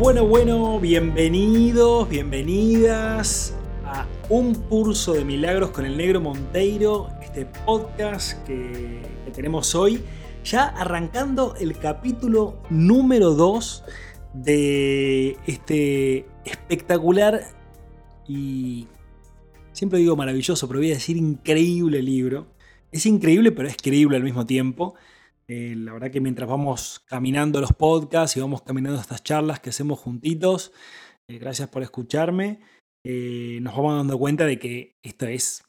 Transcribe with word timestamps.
Bueno, 0.00 0.26
bueno, 0.26 0.80
bienvenidos, 0.80 2.08
bienvenidas 2.08 3.54
a 3.84 4.06
un 4.30 4.54
curso 4.54 5.12
de 5.12 5.26
milagros 5.26 5.72
con 5.72 5.84
el 5.84 5.98
negro 5.98 6.22
Monteiro, 6.22 7.10
este 7.20 7.44
podcast 7.44 8.42
que, 8.46 9.02
tenemos 9.34 9.74
hoy, 9.74 10.02
ya 10.42 10.68
arrancando 10.68 11.54
el 11.60 11.76
capítulo 11.76 12.62
número 12.70 13.34
2 13.34 13.84
de 14.32 15.36
este 15.46 16.24
espectacular 16.46 17.42
y 18.26 18.88
siempre 19.72 19.98
digo 19.98 20.16
maravilloso, 20.16 20.66
pero 20.66 20.80
voy 20.80 20.92
a 20.92 20.94
decir 20.94 21.18
increíble 21.18 22.00
libro. 22.00 22.46
Es 22.90 23.04
increíble, 23.04 23.52
pero 23.52 23.68
es 23.68 23.76
creíble 23.76 24.16
al 24.16 24.24
mismo 24.24 24.46
tiempo. 24.46 24.94
Eh, 25.52 25.74
la 25.74 25.92
verdad 25.92 26.12
que 26.12 26.20
mientras 26.20 26.48
vamos 26.48 27.00
caminando 27.06 27.60
los 27.60 27.72
podcasts 27.72 28.36
y 28.36 28.40
vamos 28.40 28.62
caminando 28.62 29.00
estas 29.00 29.24
charlas 29.24 29.58
que 29.58 29.70
hacemos 29.70 29.98
juntitos, 29.98 30.72
eh, 31.28 31.38
gracias 31.38 31.68
por 31.68 31.82
escucharme, 31.82 32.60
eh, 33.04 33.58
nos 33.60 33.74
vamos 33.74 33.96
dando 33.96 34.16
cuenta 34.16 34.46
de 34.46 34.60
que 34.60 34.94
esto 35.04 35.26
es 35.26 35.64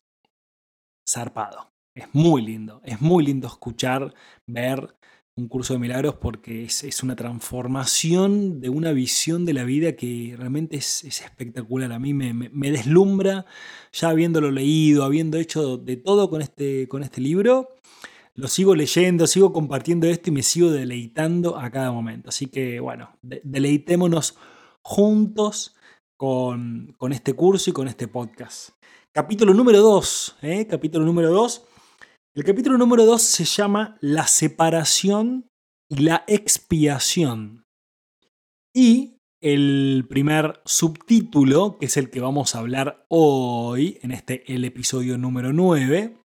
zarpado. 1.09 1.71
Es 1.97 2.05
muy 2.13 2.43
lindo, 2.43 2.79
es 2.85 3.01
muy 3.01 3.25
lindo 3.25 3.47
escuchar, 3.47 4.13
ver 4.47 4.95
un 5.35 5.47
curso 5.47 5.73
de 5.73 5.79
milagros 5.79 6.13
porque 6.13 6.63
es, 6.65 7.01
una 7.01 7.15
transformación 7.15 8.61
de 8.61 8.69
una 8.69 8.91
visión 8.91 9.45
de 9.45 9.53
la 9.53 9.63
vida 9.63 9.95
que 9.95 10.35
realmente 10.37 10.77
es, 10.77 11.03
espectacular. 11.05 11.91
A 11.91 11.97
mí 11.97 12.13
me, 12.13 12.71
deslumbra 12.71 13.47
ya 13.91 14.09
habiéndolo 14.09 14.51
leído, 14.51 15.03
habiendo 15.05 15.39
hecho 15.39 15.77
de 15.77 15.97
todo 15.97 16.29
con 16.29 16.43
este, 16.43 16.87
con 16.87 17.01
este 17.01 17.19
libro 17.19 17.80
lo 18.35 18.47
sigo 18.47 18.75
leyendo, 18.75 19.27
sigo 19.27 19.51
compartiendo 19.51 20.07
esto 20.07 20.29
y 20.29 20.33
me 20.33 20.43
sigo 20.43 20.71
deleitando 20.71 21.57
a 21.57 21.69
cada 21.69 21.91
momento. 21.91 22.29
Así 22.29 22.47
que 22.47 22.79
bueno, 22.79 23.17
deleitémonos 23.21 24.37
juntos 24.83 25.75
con, 26.17 26.95
este 27.11 27.33
curso 27.33 27.69
y 27.69 27.73
con 27.73 27.87
este 27.87 28.07
podcast. 28.07 28.69
Capítulo 29.13 29.53
número 29.53 29.81
2, 29.81 30.37
¿eh? 30.43 30.67
capítulo 30.67 31.05
número 31.05 31.29
2. 31.31 31.67
El 32.35 32.43
capítulo 32.43 32.77
número 32.77 33.05
2 33.05 33.21
se 33.21 33.43
llama 33.43 33.97
La 33.99 34.27
separación 34.27 35.47
y 35.89 35.97
la 36.03 36.23
expiación. 36.27 37.65
Y 38.73 39.17
el 39.41 40.05
primer 40.07 40.61
subtítulo, 40.63 41.77
que 41.77 41.87
es 41.87 41.97
el 41.97 42.09
que 42.09 42.21
vamos 42.21 42.55
a 42.55 42.59
hablar 42.59 43.05
hoy, 43.09 43.99
en 44.01 44.11
este 44.11 44.53
el 44.53 44.63
episodio 44.63 45.17
número 45.17 45.51
9, 45.51 46.17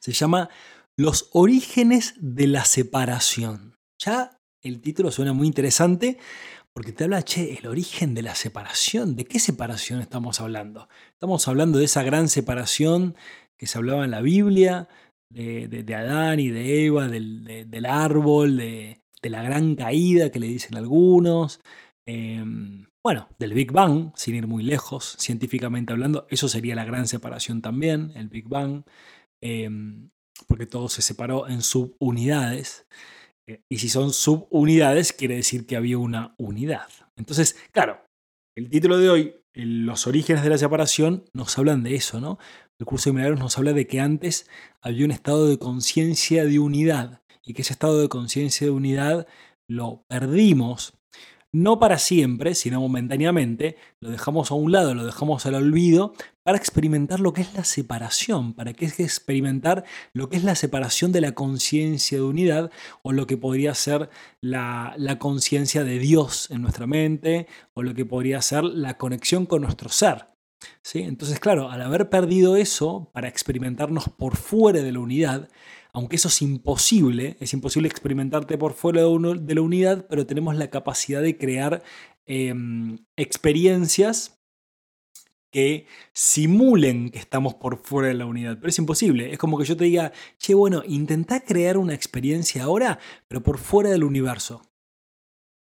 se 0.00 0.12
llama 0.12 0.50
los 0.96 1.28
orígenes 1.32 2.14
de 2.18 2.46
la 2.46 2.64
separación. 2.64 3.76
Ya 3.98 4.38
el 4.62 4.80
título 4.80 5.10
suena 5.10 5.32
muy 5.32 5.46
interesante 5.46 6.18
porque 6.72 6.92
te 6.92 7.04
habla, 7.04 7.22
che, 7.22 7.58
el 7.58 7.66
origen 7.66 8.14
de 8.14 8.22
la 8.22 8.34
separación. 8.34 9.14
¿De 9.14 9.24
qué 9.24 9.38
separación 9.38 10.00
estamos 10.00 10.40
hablando? 10.40 10.88
Estamos 11.12 11.46
hablando 11.48 11.78
de 11.78 11.84
esa 11.84 12.02
gran 12.02 12.28
separación 12.28 13.14
que 13.58 13.66
se 13.66 13.78
hablaba 13.78 14.04
en 14.04 14.10
la 14.10 14.22
Biblia, 14.22 14.88
de, 15.28 15.94
Adán 15.94 16.40
y 16.40 16.48
de 16.48 16.86
Eva, 16.86 17.08
del, 17.08 17.86
árbol, 17.86 18.56
de, 18.56 19.02
la 19.22 19.42
gran 19.42 19.76
caída 19.76 20.30
que 20.30 20.40
le 20.40 20.46
dicen 20.46 20.76
algunos. 20.76 21.60
Em, 22.06 22.86
bueno, 23.04 23.28
del 23.38 23.52
Big 23.52 23.70
Bang, 23.70 24.12
sin 24.16 24.34
ir 24.34 24.46
muy 24.46 24.62
lejos, 24.62 25.16
científicamente 25.18 25.92
hablando, 25.92 26.26
eso 26.30 26.48
sería 26.48 26.74
la 26.74 26.84
gran 26.84 27.06
separación 27.06 27.60
también, 27.60 28.12
el 28.14 28.28
Big 28.28 28.48
Bang. 28.48 28.84
Em, 29.42 30.10
porque 30.46 30.66
todo 30.66 30.88
se 30.88 31.02
separó 31.02 31.48
en 31.48 31.62
subunidades. 31.62 32.86
Eh, 33.46 33.62
y 33.68 33.78
si 33.78 33.88
son 33.88 34.12
subunidades, 34.12 35.12
quiere 35.12 35.36
decir 35.36 35.66
que 35.66 35.76
había 35.76 35.98
una 35.98 36.34
unidad. 36.38 36.88
Entonces, 37.16 37.56
claro, 37.72 38.00
el 38.56 38.68
título 38.68 38.98
de 38.98 39.10
hoy, 39.10 39.34
los 39.54 40.06
orígenes 40.06 40.42
de 40.42 40.50
la 40.50 40.58
separación, 40.58 41.24
nos 41.32 41.56
hablan 41.58 41.82
de 41.82 41.94
eso, 41.94 42.20
¿no? 42.20 42.38
El 42.78 42.86
curso 42.86 43.10
de 43.10 43.14
milagros 43.14 43.40
nos 43.40 43.56
habla 43.58 43.72
de 43.72 43.86
que 43.86 44.00
antes 44.00 44.48
había 44.80 45.04
un 45.04 45.10
estado 45.10 45.48
de 45.48 45.58
conciencia 45.58 46.44
de 46.44 46.58
unidad 46.58 47.22
y 47.44 47.54
que 47.54 47.62
ese 47.62 47.72
estado 47.72 48.00
de 48.00 48.08
conciencia 48.08 48.66
de 48.66 48.72
unidad 48.72 49.26
lo 49.68 50.04
perdimos 50.08 50.94
no 51.52 51.78
para 51.78 51.98
siempre, 51.98 52.54
sino 52.54 52.80
momentáneamente, 52.80 53.76
lo 54.00 54.10
dejamos 54.10 54.50
a 54.50 54.54
un 54.54 54.72
lado, 54.72 54.94
lo 54.94 55.04
dejamos 55.04 55.44
al 55.44 55.54
olvido, 55.54 56.14
para 56.42 56.56
experimentar 56.56 57.20
lo 57.20 57.34
que 57.34 57.42
es 57.42 57.52
la 57.54 57.64
separación, 57.64 58.54
para 58.54 58.72
que 58.72 58.86
es 58.86 58.98
experimentar 58.98 59.84
lo 60.14 60.30
que 60.30 60.38
es 60.38 60.44
la 60.44 60.54
separación 60.54 61.12
de 61.12 61.20
la 61.20 61.32
conciencia 61.32 62.18
de 62.18 62.24
unidad 62.24 62.70
o 63.02 63.12
lo 63.12 63.26
que 63.26 63.36
podría 63.36 63.74
ser 63.74 64.08
la, 64.40 64.96
conciencia 65.18 65.84
de 65.84 65.98
Dios 65.98 66.50
en 66.50 66.62
nuestra 66.62 66.86
mente 66.86 67.46
o 67.74 67.82
lo 67.82 67.94
que 67.94 68.06
podría 68.06 68.40
ser 68.40 68.64
la 68.64 68.96
conexión 68.96 69.44
con 69.44 69.62
nuestro 69.62 69.90
ser. 69.90 70.28
¿Sí? 70.82 71.00
Entonces, 71.00 71.38
claro, 71.38 71.70
al 71.70 71.82
haber 71.82 72.08
perdido 72.08 72.56
eso, 72.56 73.10
para 73.12 73.28
experimentarnos 73.28 74.08
por 74.08 74.36
fuera 74.36 74.80
de 74.80 74.92
la 74.92 75.00
unidad, 75.00 75.48
aunque 75.94 76.16
eso 76.16 76.28
es 76.28 76.42
imposible, 76.42 77.36
es 77.40 77.52
imposible 77.52 77.88
experimentarte 77.88 78.56
por 78.56 78.72
fuera 78.72 79.02
de, 79.02 79.54
la 79.54 79.60
unidad, 79.60 80.06
pero 80.08 80.26
tenemos 80.26 80.56
la 80.56 80.70
capacidad 80.70 81.20
de 81.20 81.36
crear 81.36 81.82
em, 82.26 82.98
experiencias 83.16 84.42
que 85.52 85.86
simulen 86.14 87.10
que 87.10 87.18
estamos 87.18 87.54
por 87.54 87.76
fuera 87.76 88.08
de 88.08 88.14
la 88.14 88.24
unidad, 88.24 88.56
pero 88.56 88.70
es 88.70 88.78
imposible. 88.78 89.32
Es 89.32 89.38
como 89.38 89.58
que 89.58 89.66
yo 89.66 89.76
te 89.76 89.84
diga, 89.84 90.12
che, 90.38 90.54
bueno, 90.54 90.82
intenta 90.86 91.40
crear 91.40 91.76
una 91.76 91.92
experiencia 91.94 92.64
ahora, 92.64 92.98
pero 93.28 93.42
por 93.42 93.58
fuera 93.58 93.90
del 93.90 94.02
universo. 94.02 94.62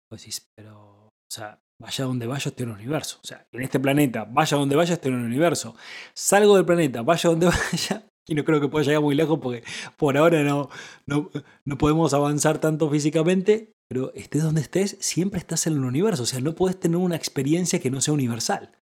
Pues 0.09 0.21
decís, 0.21 0.49
pero, 0.55 1.09
o 1.09 1.29
sea, 1.29 1.61
vaya 1.79 2.05
donde 2.05 2.25
vaya, 2.25 2.49
estoy 2.49 2.63
en 2.63 2.69
el 2.71 2.75
universo. 2.77 3.19
O 3.23 3.27
sea, 3.27 3.47
en 3.51 3.61
este 3.61 3.79
planeta, 3.79 4.25
vaya 4.25 4.57
donde 4.57 4.75
vaya, 4.75 4.95
estoy 4.95 5.11
en 5.11 5.19
el 5.19 5.25
universo. 5.25 5.75
Salgo 6.15 6.55
del 6.55 6.65
planeta, 6.65 7.03
vaya 7.03 7.29
donde 7.29 7.45
vaya, 7.71 8.09
y 8.27 8.35
no 8.35 8.43
creo 8.43 8.59
que 8.59 8.67
pueda 8.67 8.85
llegar 8.85 9.01
muy 9.01 9.15
lejos 9.15 9.39
porque 9.39 9.63
por 9.95 10.17
ahora 10.17 10.43
no, 10.43 10.69
no, 11.05 11.31
no 11.65 11.77
podemos 11.77 12.13
avanzar 12.13 12.59
tanto 12.59 12.89
físicamente, 12.89 13.73
pero 13.87 14.13
estés 14.13 14.43
donde 14.43 14.61
estés, 14.61 14.97
siempre 14.99 15.39
estás 15.39 15.65
en 15.65 15.73
el 15.73 15.85
universo, 15.85 16.23
o 16.23 16.25
sea, 16.25 16.41
no 16.41 16.55
puedes 16.55 16.79
tener 16.79 16.97
una 16.97 17.15
experiencia 17.15 17.79
que 17.79 17.89
no 17.89 18.01
sea 18.01 18.13
universal. 18.13 18.77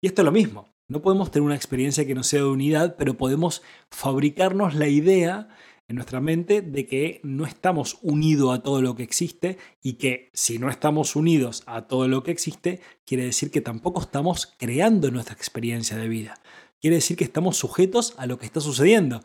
Y 0.00 0.06
esto 0.06 0.22
es 0.22 0.26
lo 0.26 0.32
mismo, 0.32 0.68
no 0.88 1.02
podemos 1.02 1.30
tener 1.30 1.44
una 1.44 1.56
experiencia 1.56 2.06
que 2.06 2.14
no 2.14 2.22
sea 2.22 2.40
de 2.40 2.46
unidad, 2.46 2.96
pero 2.96 3.14
podemos 3.14 3.62
fabricarnos 3.90 4.74
la 4.74 4.86
idea 4.86 5.48
en 5.88 5.96
nuestra 5.96 6.20
mente 6.20 6.62
de 6.62 6.86
que 6.86 7.20
no 7.24 7.44
estamos 7.44 7.98
unidos 8.00 8.54
a 8.54 8.62
todo 8.62 8.80
lo 8.80 8.94
que 8.94 9.02
existe 9.02 9.58
y 9.82 9.94
que 9.94 10.30
si 10.32 10.58
no 10.58 10.70
estamos 10.70 11.14
unidos 11.14 11.62
a 11.66 11.86
todo 11.86 12.08
lo 12.08 12.22
que 12.22 12.30
existe, 12.30 12.80
quiere 13.04 13.24
decir 13.24 13.50
que 13.50 13.60
tampoco 13.60 14.00
estamos 14.00 14.54
creando 14.58 15.10
nuestra 15.10 15.34
experiencia 15.34 15.96
de 15.96 16.08
vida 16.08 16.40
quiere 16.84 16.96
decir 16.96 17.16
que 17.16 17.24
estamos 17.24 17.56
sujetos 17.56 18.12
a 18.18 18.26
lo 18.26 18.38
que 18.38 18.44
está 18.44 18.60
sucediendo. 18.60 19.22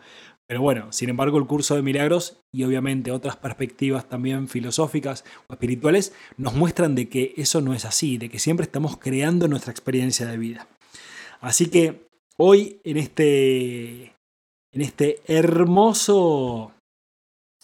Pero 0.48 0.62
bueno, 0.62 0.94
sin 0.94 1.10
embargo, 1.10 1.38
el 1.38 1.46
curso 1.46 1.76
de 1.76 1.82
milagros 1.82 2.38
y 2.54 2.64
obviamente 2.64 3.12
otras 3.12 3.36
perspectivas 3.36 4.08
también 4.08 4.48
filosóficas 4.48 5.26
o 5.50 5.54
espirituales 5.56 6.14
nos 6.38 6.54
muestran 6.54 6.96
de 6.96 7.10
que 7.10 7.34
eso 7.36 7.60
no 7.60 7.74
es 7.74 7.84
así, 7.84 8.18
de 8.18 8.30
que 8.30 8.40
siempre 8.40 8.64
estamos 8.64 8.96
creando 8.96 9.50
nuestra 9.50 9.72
experiencia 9.72 10.26
de 10.26 10.38
vida. 10.38 10.70
Así 11.42 11.66
que 11.66 12.08
hoy 12.38 12.80
en 12.86 12.96
este, 12.96 14.04
en 14.72 14.82
este 14.82 15.20
hermoso, 15.28 16.72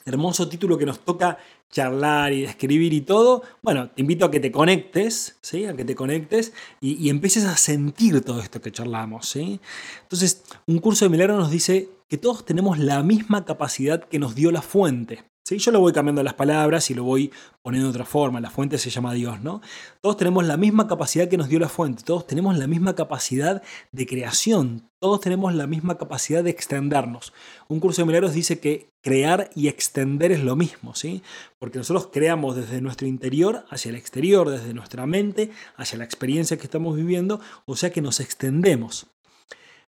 hermoso 0.04 0.50
título 0.50 0.78
que 0.78 0.86
nos 0.86 1.00
toca 1.00 1.38
charlar 1.76 2.32
y 2.32 2.46
escribir 2.46 2.94
y 2.94 3.02
todo, 3.02 3.44
bueno, 3.62 3.90
te 3.90 4.02
invito 4.02 4.26
a 4.26 4.32
que 4.32 4.40
te 4.40 4.50
conectes, 4.50 5.36
¿sí? 5.42 5.66
A 5.66 5.76
que 5.76 5.84
te 5.84 5.94
conectes 5.94 6.54
y, 6.80 7.10
empieces 7.10 7.44
a 7.44 7.58
sentir 7.58 8.22
todo 8.22 8.40
esto 8.40 8.62
que 8.62 8.72
charlamos, 8.72 9.28
¿sí? 9.28 9.60
Entonces, 10.04 10.44
un 10.68 10.80
curso 10.80 11.04
de 11.04 11.10
milagro 11.10 11.36
nos 11.36 11.52
dice 11.52 11.90
que 12.08 12.18
todos 12.18 12.46
tenemos 12.46 12.80
la 12.80 13.04
misma 13.04 13.44
capacidad 13.44 14.06
que 14.06 14.20
nos 14.20 14.36
dio 14.36 14.52
la 14.52 14.62
fuente. 14.62 15.26
¿Sí? 15.48 15.60
Yo 15.60 15.72
lo 15.72 15.80
voy 15.80 15.94
cambiando 15.94 16.24
las 16.24 16.34
palabras 16.34 16.90
y 16.90 16.96
lo 16.96 17.04
voy 17.04 17.32
poniendo 17.62 17.88
de 17.88 17.92
otra 17.92 18.06
forma. 18.06 18.42
La 18.42 18.50
fuente 18.50 18.80
se 18.80 18.90
llama 18.90 19.14
Dios, 19.14 19.42
¿no? 19.42 19.62
Todos 20.02 20.18
tenemos 20.18 20.44
la 20.44 20.58
misma 20.58 20.88
capacidad 20.88 21.30
que 21.30 21.38
nos 21.38 21.50
dio 21.50 21.60
la 21.60 21.70
fuente. 21.70 22.02
Todos 22.04 22.26
tenemos 22.26 22.58
la 22.58 22.66
misma 22.66 22.96
capacidad 22.96 23.62
de 23.92 24.08
creación. 24.08 24.90
Todos 25.00 25.22
tenemos 25.22 25.54
la 25.54 25.68
misma 25.68 26.00
capacidad 26.00 26.44
de 26.44 26.50
extendernos. 26.50 27.32
Un 27.68 27.80
curso 27.80 28.02
de 28.02 28.08
milagros 28.08 28.34
dice 28.34 28.60
que 28.60 28.90
crear 29.04 29.52
y 29.54 29.68
extender 29.68 30.32
es 30.32 30.44
lo 30.44 30.56
mismo, 30.56 30.96
¿sí? 30.96 31.22
Porque 31.60 31.78
nosotros 31.78 32.10
creamos 32.12 32.56
desde 32.56 32.82
nuestro 32.82 33.06
interior 33.06 33.66
hacia 33.70 33.90
el 33.90 33.98
exterior, 33.98 34.50
desde 34.50 34.74
nuestra 34.74 35.06
mente 35.06 35.52
hacia 35.78 36.00
la 36.00 36.06
experiencia 36.06 36.58
que 36.58 36.64
estamos 36.64 36.96
viviendo, 36.96 37.40
o 37.68 37.76
sea 37.76 37.92
que 37.92 38.02
nos 38.02 38.20
extendemos. 38.20 39.06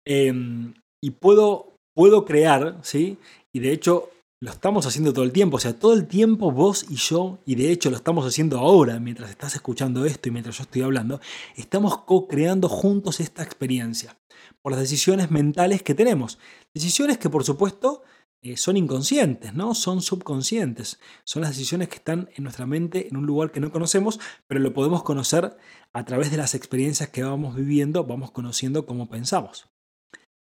Em, 0.04 0.74
y 1.02 1.10
puedo, 1.10 1.74
puedo 1.92 2.24
crear, 2.24 2.78
¿sí? 2.82 3.18
Y 3.52 3.58
de 3.58 3.72
hecho 3.72 4.10
lo 4.42 4.50
estamos 4.50 4.86
haciendo 4.86 5.12
todo 5.12 5.24
el 5.24 5.32
tiempo, 5.32 5.58
o 5.58 5.60
sea, 5.60 5.78
todo 5.78 5.92
el 5.92 6.06
tiempo 6.06 6.50
vos 6.50 6.86
y 6.88 6.96
yo, 6.96 7.38
y 7.44 7.56
de 7.56 7.70
hecho 7.70 7.90
lo 7.90 7.96
estamos 7.96 8.26
haciendo 8.26 8.58
ahora, 8.58 8.98
mientras 8.98 9.28
estás 9.28 9.54
escuchando 9.54 10.06
esto 10.06 10.28
y 10.28 10.32
mientras 10.32 10.56
yo 10.56 10.62
estoy 10.62 10.80
hablando, 10.80 11.20
estamos 11.56 11.98
co-creando 11.98 12.68
juntos 12.68 13.20
esta 13.20 13.42
experiencia 13.42 14.18
por 14.62 14.72
las 14.72 14.80
decisiones 14.80 15.30
mentales 15.30 15.82
que 15.82 15.94
tenemos. 15.94 16.38
Decisiones 16.72 17.18
que 17.18 17.28
por 17.28 17.44
supuesto 17.44 18.02
eh, 18.42 18.56
son 18.56 18.78
inconscientes, 18.78 19.52
¿no? 19.52 19.74
Son 19.74 20.00
subconscientes. 20.00 20.98
Son 21.24 21.42
las 21.42 21.50
decisiones 21.50 21.88
que 21.88 21.96
están 21.96 22.30
en 22.34 22.44
nuestra 22.44 22.64
mente 22.64 23.08
en 23.08 23.18
un 23.18 23.26
lugar 23.26 23.52
que 23.52 23.60
no 23.60 23.70
conocemos, 23.70 24.18
pero 24.46 24.60
lo 24.60 24.72
podemos 24.72 25.02
conocer 25.02 25.58
a 25.92 26.04
través 26.06 26.30
de 26.30 26.38
las 26.38 26.54
experiencias 26.54 27.10
que 27.10 27.22
vamos 27.22 27.54
viviendo, 27.54 28.04
vamos 28.04 28.30
conociendo 28.30 28.86
cómo 28.86 29.10
pensamos. 29.10 29.68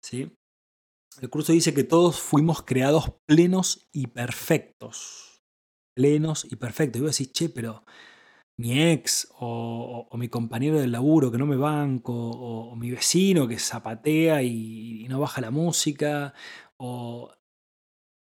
¿Sí? 0.01 0.31
El 1.21 1.29
curso 1.29 1.51
dice 1.51 1.73
que 1.73 1.83
todos 1.83 2.19
fuimos 2.19 2.61
creados 2.61 3.11
plenos 3.25 3.89
y 3.91 4.07
perfectos. 4.07 5.43
Plenos 5.95 6.47
y 6.49 6.55
perfectos. 6.55 6.99
Y 6.99 7.03
vos 7.03 7.17
decís, 7.17 7.33
che, 7.33 7.49
pero 7.49 7.83
mi 8.57 8.81
ex 8.91 9.27
o, 9.39 10.07
mi 10.13 10.29
compañero 10.29 10.79
del 10.79 10.91
laburo 10.91 11.31
que 11.31 11.37
no 11.37 11.45
me 11.45 11.57
banco, 11.57 12.13
o, 12.13 12.75
mi 12.75 12.91
vecino 12.91 13.47
que 13.47 13.59
zapatea 13.59 14.43
y, 14.43 15.07
no 15.09 15.19
baja 15.19 15.41
la 15.41 15.51
música, 15.51 16.33
o 16.77 17.31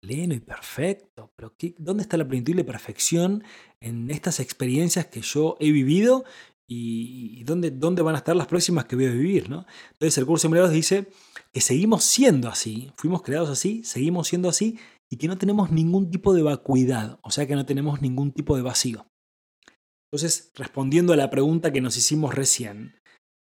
pleno 0.00 0.34
y 0.34 0.40
perfecto. 0.40 1.32
Pero 1.36 1.54
¿dónde 1.78 2.02
está 2.02 2.18
la 2.18 2.28
plenitud 2.28 2.52
y 2.52 2.56
la 2.56 2.64
perfección 2.64 3.44
en 3.80 4.10
estas 4.10 4.40
experiencias 4.40 5.06
que 5.06 5.22
yo 5.22 5.56
he 5.60 5.70
vivido 5.72 6.24
y, 6.66 7.44
dónde, 7.44 7.70
dónde, 7.70 8.02
van 8.02 8.14
a 8.14 8.18
estar 8.18 8.34
las 8.34 8.46
próximas 8.46 8.86
que 8.86 8.96
voy 8.96 9.06
a 9.06 9.10
vivir. 9.10 9.50
¿no? 9.50 9.66
Entonces 9.92 10.18
el 10.18 10.26
curso 10.26 10.48
de 10.48 10.52
milagros 10.52 10.72
dice 10.72 11.08
que 11.52 11.60
seguimos 11.60 12.04
siendo 12.04 12.48
así, 12.48 12.92
fuimos 12.96 13.22
creados 13.22 13.50
así, 13.50 13.84
seguimos 13.84 14.28
siendo 14.28 14.48
así 14.48 14.78
y 15.10 15.16
que 15.16 15.28
no 15.28 15.38
tenemos 15.38 15.70
ningún 15.70 16.10
tipo 16.10 16.34
de 16.34 16.42
vacuidad, 16.42 17.18
o 17.22 17.30
sea 17.30 17.46
que 17.46 17.54
no 17.54 17.66
tenemos 17.66 18.00
ningún 18.00 18.32
tipo 18.32 18.56
de 18.56 18.62
vacío. 18.62 19.06
Entonces, 20.10 20.52
respondiendo 20.54 21.12
a 21.12 21.16
la 21.16 21.30
pregunta 21.30 21.72
que 21.72 21.80
nos 21.80 21.96
hicimos 21.96 22.34
recién, 22.34 22.94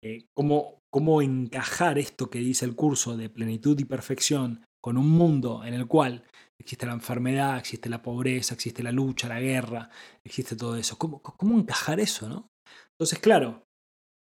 eh, 0.03 0.27
¿cómo, 0.35 0.81
¿cómo 0.91 1.23
encajar 1.23 1.99
esto 1.99 2.31
que 2.31 2.39
dice 2.41 2.65
el 2.65 2.75
curso 2.75 3.17
de 3.17 3.31
plenitud 3.31 3.79
y 3.79 3.85
perfección 3.85 4.65
con 4.83 4.97
un 4.97 5.09
mundo 5.09 5.65
en 5.65 5.75
el 5.75 5.87
cual 5.87 6.25
existe 6.59 6.87
la 6.87 6.93
enfermedad, 6.93 7.59
existe 7.59 7.89
la 7.89 8.03
pobreza, 8.03 8.55
existe 8.55 8.83
la 8.83 8.91
lucha, 8.91 9.29
la 9.29 9.41
guerra, 9.41 9.91
existe 10.25 10.57
todo 10.57 10.77
eso? 10.77 10.99
¿Cómo, 10.99 11.23
cómo 11.23 11.59
encajar 11.59 12.01
eso? 12.01 12.29
¿no? 12.29 12.52
Entonces, 12.99 13.19
claro, 13.19 13.65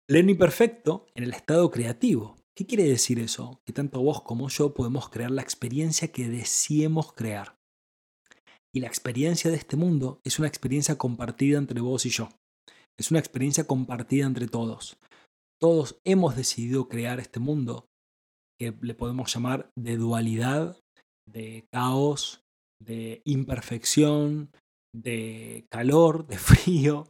pleno 0.08 0.32
y 0.32 0.36
perfecto 0.36 1.08
en 1.16 1.24
el 1.24 1.34
estado 1.34 1.70
creativo. 1.72 2.36
¿Qué 2.56 2.66
quiere 2.66 2.84
decir 2.84 3.20
eso? 3.20 3.62
Que 3.66 3.74
tanto 3.74 4.02
vos 4.02 4.22
como 4.22 4.50
yo 4.50 4.74
podemos 4.74 5.10
crear 5.10 5.32
la 5.32 5.42
experiencia 5.42 6.12
que 6.12 6.28
deseemos 6.28 7.14
crear. 7.14 7.56
Y 8.74 8.82
la 8.82 8.88
experiencia 8.88 9.50
de 9.50 9.58
este 9.58 9.78
mundo 9.78 10.20
es 10.26 10.40
una 10.40 10.48
experiencia 10.48 10.98
compartida 10.98 11.58
entre 11.58 11.80
vos 11.80 12.06
y 12.06 12.10
yo. 12.10 12.30
Es 13.00 13.12
una 13.12 13.20
experiencia 13.20 13.66
compartida 13.66 14.26
entre 14.26 14.48
todos. 14.48 14.98
Todos 15.62 16.00
hemos 16.06 16.36
decidido 16.36 16.90
crear 16.90 17.20
este 17.20 17.40
mundo 17.40 17.86
que 18.60 18.74
le 18.82 18.94
podemos 18.94 19.34
llamar 19.34 19.72
de 19.78 19.96
dualidad, 19.96 20.80
de 21.28 21.66
caos, 21.72 22.42
de 22.82 23.22
imperfección, 23.26 24.52
de 24.94 25.66
calor, 25.72 26.28
de 26.28 26.38
frío, 26.38 27.06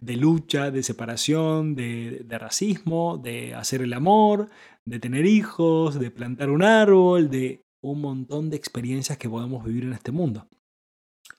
de 0.00 0.16
lucha, 0.16 0.70
de 0.70 0.82
separación, 0.82 1.74
de, 1.74 2.24
racismo, 2.30 3.18
de 3.18 3.54
hacer 3.54 3.82
el 3.82 3.92
amor, 3.92 4.50
de 4.84 4.98
tener 4.98 5.26
hijos, 5.26 5.98
de 5.98 6.10
plantar 6.10 6.50
un 6.50 6.62
árbol, 6.62 7.30
de 7.30 7.62
un 7.82 8.00
montón 8.00 8.50
de 8.50 8.56
experiencias 8.56 9.18
que 9.18 9.28
podemos 9.28 9.64
vivir 9.64 9.84
en 9.84 9.92
este 9.92 10.12
mundo. 10.12 10.48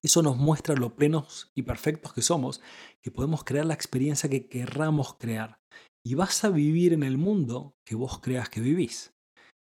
Eso 0.04 0.24
nos 0.24 0.38
muestra 0.38 0.76
lo 0.76 0.96
plenos 0.96 1.52
y 1.56 1.64
perfectos 1.64 2.14
que 2.14 2.22
somos, 2.22 2.62
que 3.04 3.12
podemos 3.12 3.44
crear 3.44 3.66
la 3.66 3.74
experiencia 3.74 4.30
que 4.30 4.48
querramos 4.48 5.16
crear. 5.16 5.60
Y 6.04 6.16
vas 6.16 6.44
a 6.44 6.50
vivir 6.50 6.94
en 6.94 7.04
el 7.04 7.18
mundo 7.18 7.76
que 7.86 7.96
vos 7.96 8.20
creas 8.20 8.50
que 8.50 8.62
vivís. 8.62 9.14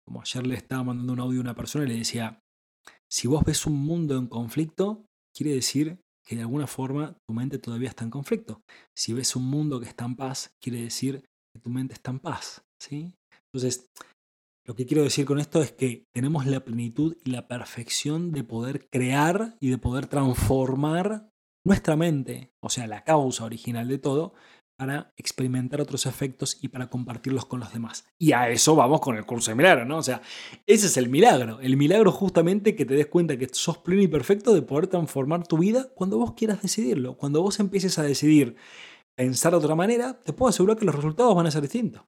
Como 0.06 0.22
ayer 0.22 0.48
le 0.48 0.56
estaba 0.56 0.84
mandando 0.84 1.14
un 1.14 1.20
audio 1.20 1.40
a 1.40 1.44
una 1.44 1.56
persona 1.56 1.86
y 1.86 1.90
le 1.90 1.98
decía, 1.98 2.40
si 3.12 3.28
vos 3.28 3.44
ves 3.44 3.66
un 3.66 3.78
mundo 3.80 4.18
en 4.18 4.28
conflicto, 4.28 5.06
quiere 5.36 5.54
decir 5.54 6.00
que 6.26 6.36
de 6.36 6.42
alguna 6.42 6.68
forma 6.68 7.18
tu 7.28 7.34
mente 7.34 7.60
todavía 7.60 7.90
está 7.90 8.04
en 8.04 8.10
conflicto. 8.10 8.62
Si 8.96 9.14
ves 9.14 9.36
un 9.36 9.46
mundo 9.46 9.80
que 9.80 9.88
está 9.88 10.06
en 10.06 10.16
paz, 10.16 10.54
quiere 10.62 10.82
decir 10.82 11.26
que 11.54 11.60
tu 11.60 11.70
mente 11.70 11.94
está 11.94 12.12
en 12.12 12.20
paz. 12.20 12.64
¿sí? 12.82 13.14
Entonces, 13.52 13.90
lo 14.66 14.76
que 14.76 14.86
quiero 14.86 15.04
decir 15.04 15.26
con 15.26 15.40
esto 15.40 15.62
es 15.62 15.74
que 15.74 16.06
tenemos 16.14 16.46
la 16.46 16.64
plenitud 16.64 17.18
y 17.24 17.32
la 17.32 17.48
perfección 17.48 18.32
de 18.32 18.44
poder 18.44 18.88
crear 18.90 19.58
y 19.60 19.70
de 19.70 19.78
poder 19.78 20.08
transformar 20.08 21.30
nuestra 21.66 21.96
mente, 21.96 22.52
o 22.62 22.70
sea, 22.70 22.88
la 22.88 23.04
causa 23.04 23.46
original 23.46 23.88
de 23.88 23.98
todo, 23.98 24.34
para 24.76 25.14
experimentar 25.18 25.82
otros 25.82 26.06
efectos 26.06 26.58
y 26.62 26.68
para 26.68 26.90
compartirlos 26.90 27.46
con 27.46 27.60
los 27.60 27.72
demás. 27.72 28.06
Y 28.18 28.32
a 28.32 28.50
eso 28.50 28.76
vamos 28.76 29.02
con 29.02 29.16
el 29.16 29.26
curso 29.26 29.52
de 29.52 29.56
milagro, 29.56 29.86
¿no? 29.86 29.98
O 29.98 30.04
sea, 30.04 30.22
ese 30.66 30.88
es 30.88 30.98
el 30.98 31.10
milagro. 31.10 31.60
El 31.62 31.78
milagro 31.78 32.12
justamente 32.12 32.76
que 32.76 32.86
te 32.86 32.96
des 32.96 33.08
cuenta 33.08 33.38
que 33.38 33.48
sos 33.52 33.78
pleno 33.78 34.02
y 34.02 34.08
perfecto 34.08 34.54
de 34.54 34.62
poder 34.62 34.88
transformar 34.88 35.48
tu 35.48 35.58
vida 35.58 35.90
cuando 35.96 36.18
vos 36.18 36.34
quieras 36.34 36.62
decidirlo. 36.62 37.18
Cuando 37.18 37.42
vos 37.42 37.60
empieces 37.60 38.00
a 38.00 38.04
decidir 38.04 38.56
pensar 39.16 39.52
de 39.52 39.58
otra 39.58 39.76
manera, 39.76 40.20
te 40.20 40.34
puedo 40.34 40.50
asegurar 40.50 40.78
que 40.78 40.86
los 40.86 40.96
resultados 40.96 41.36
van 41.36 41.48
a 41.48 41.52
ser 41.52 41.62
distintos. 41.62 42.04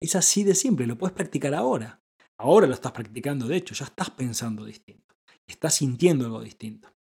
Es 0.00 0.16
así 0.16 0.42
de 0.42 0.54
simple, 0.54 0.86
lo 0.86 0.98
puedes 0.98 1.14
practicar 1.14 1.54
ahora. 1.54 2.02
Ahora 2.38 2.66
lo 2.66 2.74
estás 2.74 2.92
practicando, 2.92 3.46
de 3.46 3.56
hecho, 3.56 3.74
ya 3.74 3.84
estás 3.84 4.10
pensando 4.10 4.64
distinto. 4.64 5.14
Estás 5.46 5.74
sintiendo 5.74 6.24
algo 6.24 6.42
distinto. 6.42 6.92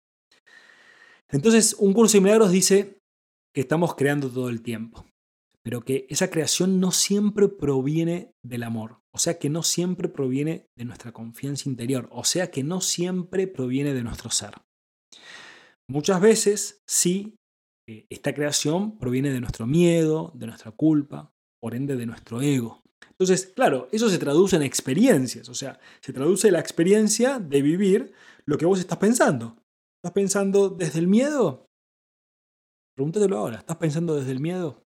Entonces, 1.30 1.76
un 1.78 1.92
curso 1.94 2.18
de 2.18 2.22
milagros 2.22 2.50
dice, 2.50 2.99
que 3.54 3.60
estamos 3.60 3.94
creando 3.94 4.30
todo 4.30 4.48
el 4.48 4.62
tiempo, 4.62 5.06
pero 5.62 5.82
que 5.82 6.06
esa 6.08 6.30
creación 6.30 6.80
no 6.80 6.92
siempre 6.92 7.48
proviene 7.48 8.32
del 8.42 8.62
amor, 8.62 9.00
o 9.12 9.18
sea 9.18 9.38
que 9.38 9.50
no 9.50 9.62
siempre 9.62 10.08
proviene 10.08 10.68
de 10.76 10.84
nuestra 10.84 11.12
confianza 11.12 11.68
interior, 11.68 12.08
o 12.12 12.24
sea 12.24 12.50
que 12.50 12.62
no 12.62 12.80
siempre 12.80 13.46
proviene 13.46 13.92
de 13.94 14.02
nuestro 14.02 14.30
ser. 14.30 14.54
Muchas 15.88 16.20
veces 16.20 16.82
sí, 16.86 17.36
eh, 17.88 18.06
esta 18.10 18.32
creación 18.32 18.98
proviene 18.98 19.30
de 19.30 19.40
nuestro 19.40 19.66
miedo, 19.66 20.32
de 20.34 20.46
nuestra 20.46 20.70
culpa, 20.70 21.32
por 21.60 21.74
ende 21.74 21.96
de 21.96 22.06
nuestro 22.06 22.40
ego. 22.40 22.82
Entonces, 23.10 23.52
claro, 23.54 23.88
eso 23.92 24.08
se 24.08 24.18
traduce 24.18 24.56
en 24.56 24.62
experiencias, 24.62 25.48
o 25.48 25.54
sea, 25.54 25.78
se 26.00 26.12
traduce 26.12 26.50
la 26.50 26.60
experiencia 26.60 27.38
de 27.38 27.60
vivir 27.60 28.12
lo 28.46 28.56
que 28.56 28.66
vos 28.66 28.78
estás 28.78 28.98
pensando. 28.98 29.56
¿Estás 29.98 30.12
pensando 30.14 30.70
desde 30.70 31.00
el 31.00 31.06
miedo? 31.06 31.69
Pregúntatelo 33.00 33.38
ahora, 33.38 33.56
¿estás 33.56 33.78
pensando 33.78 34.14
desde 34.14 34.32
el 34.32 34.40
miedo? 34.40 34.84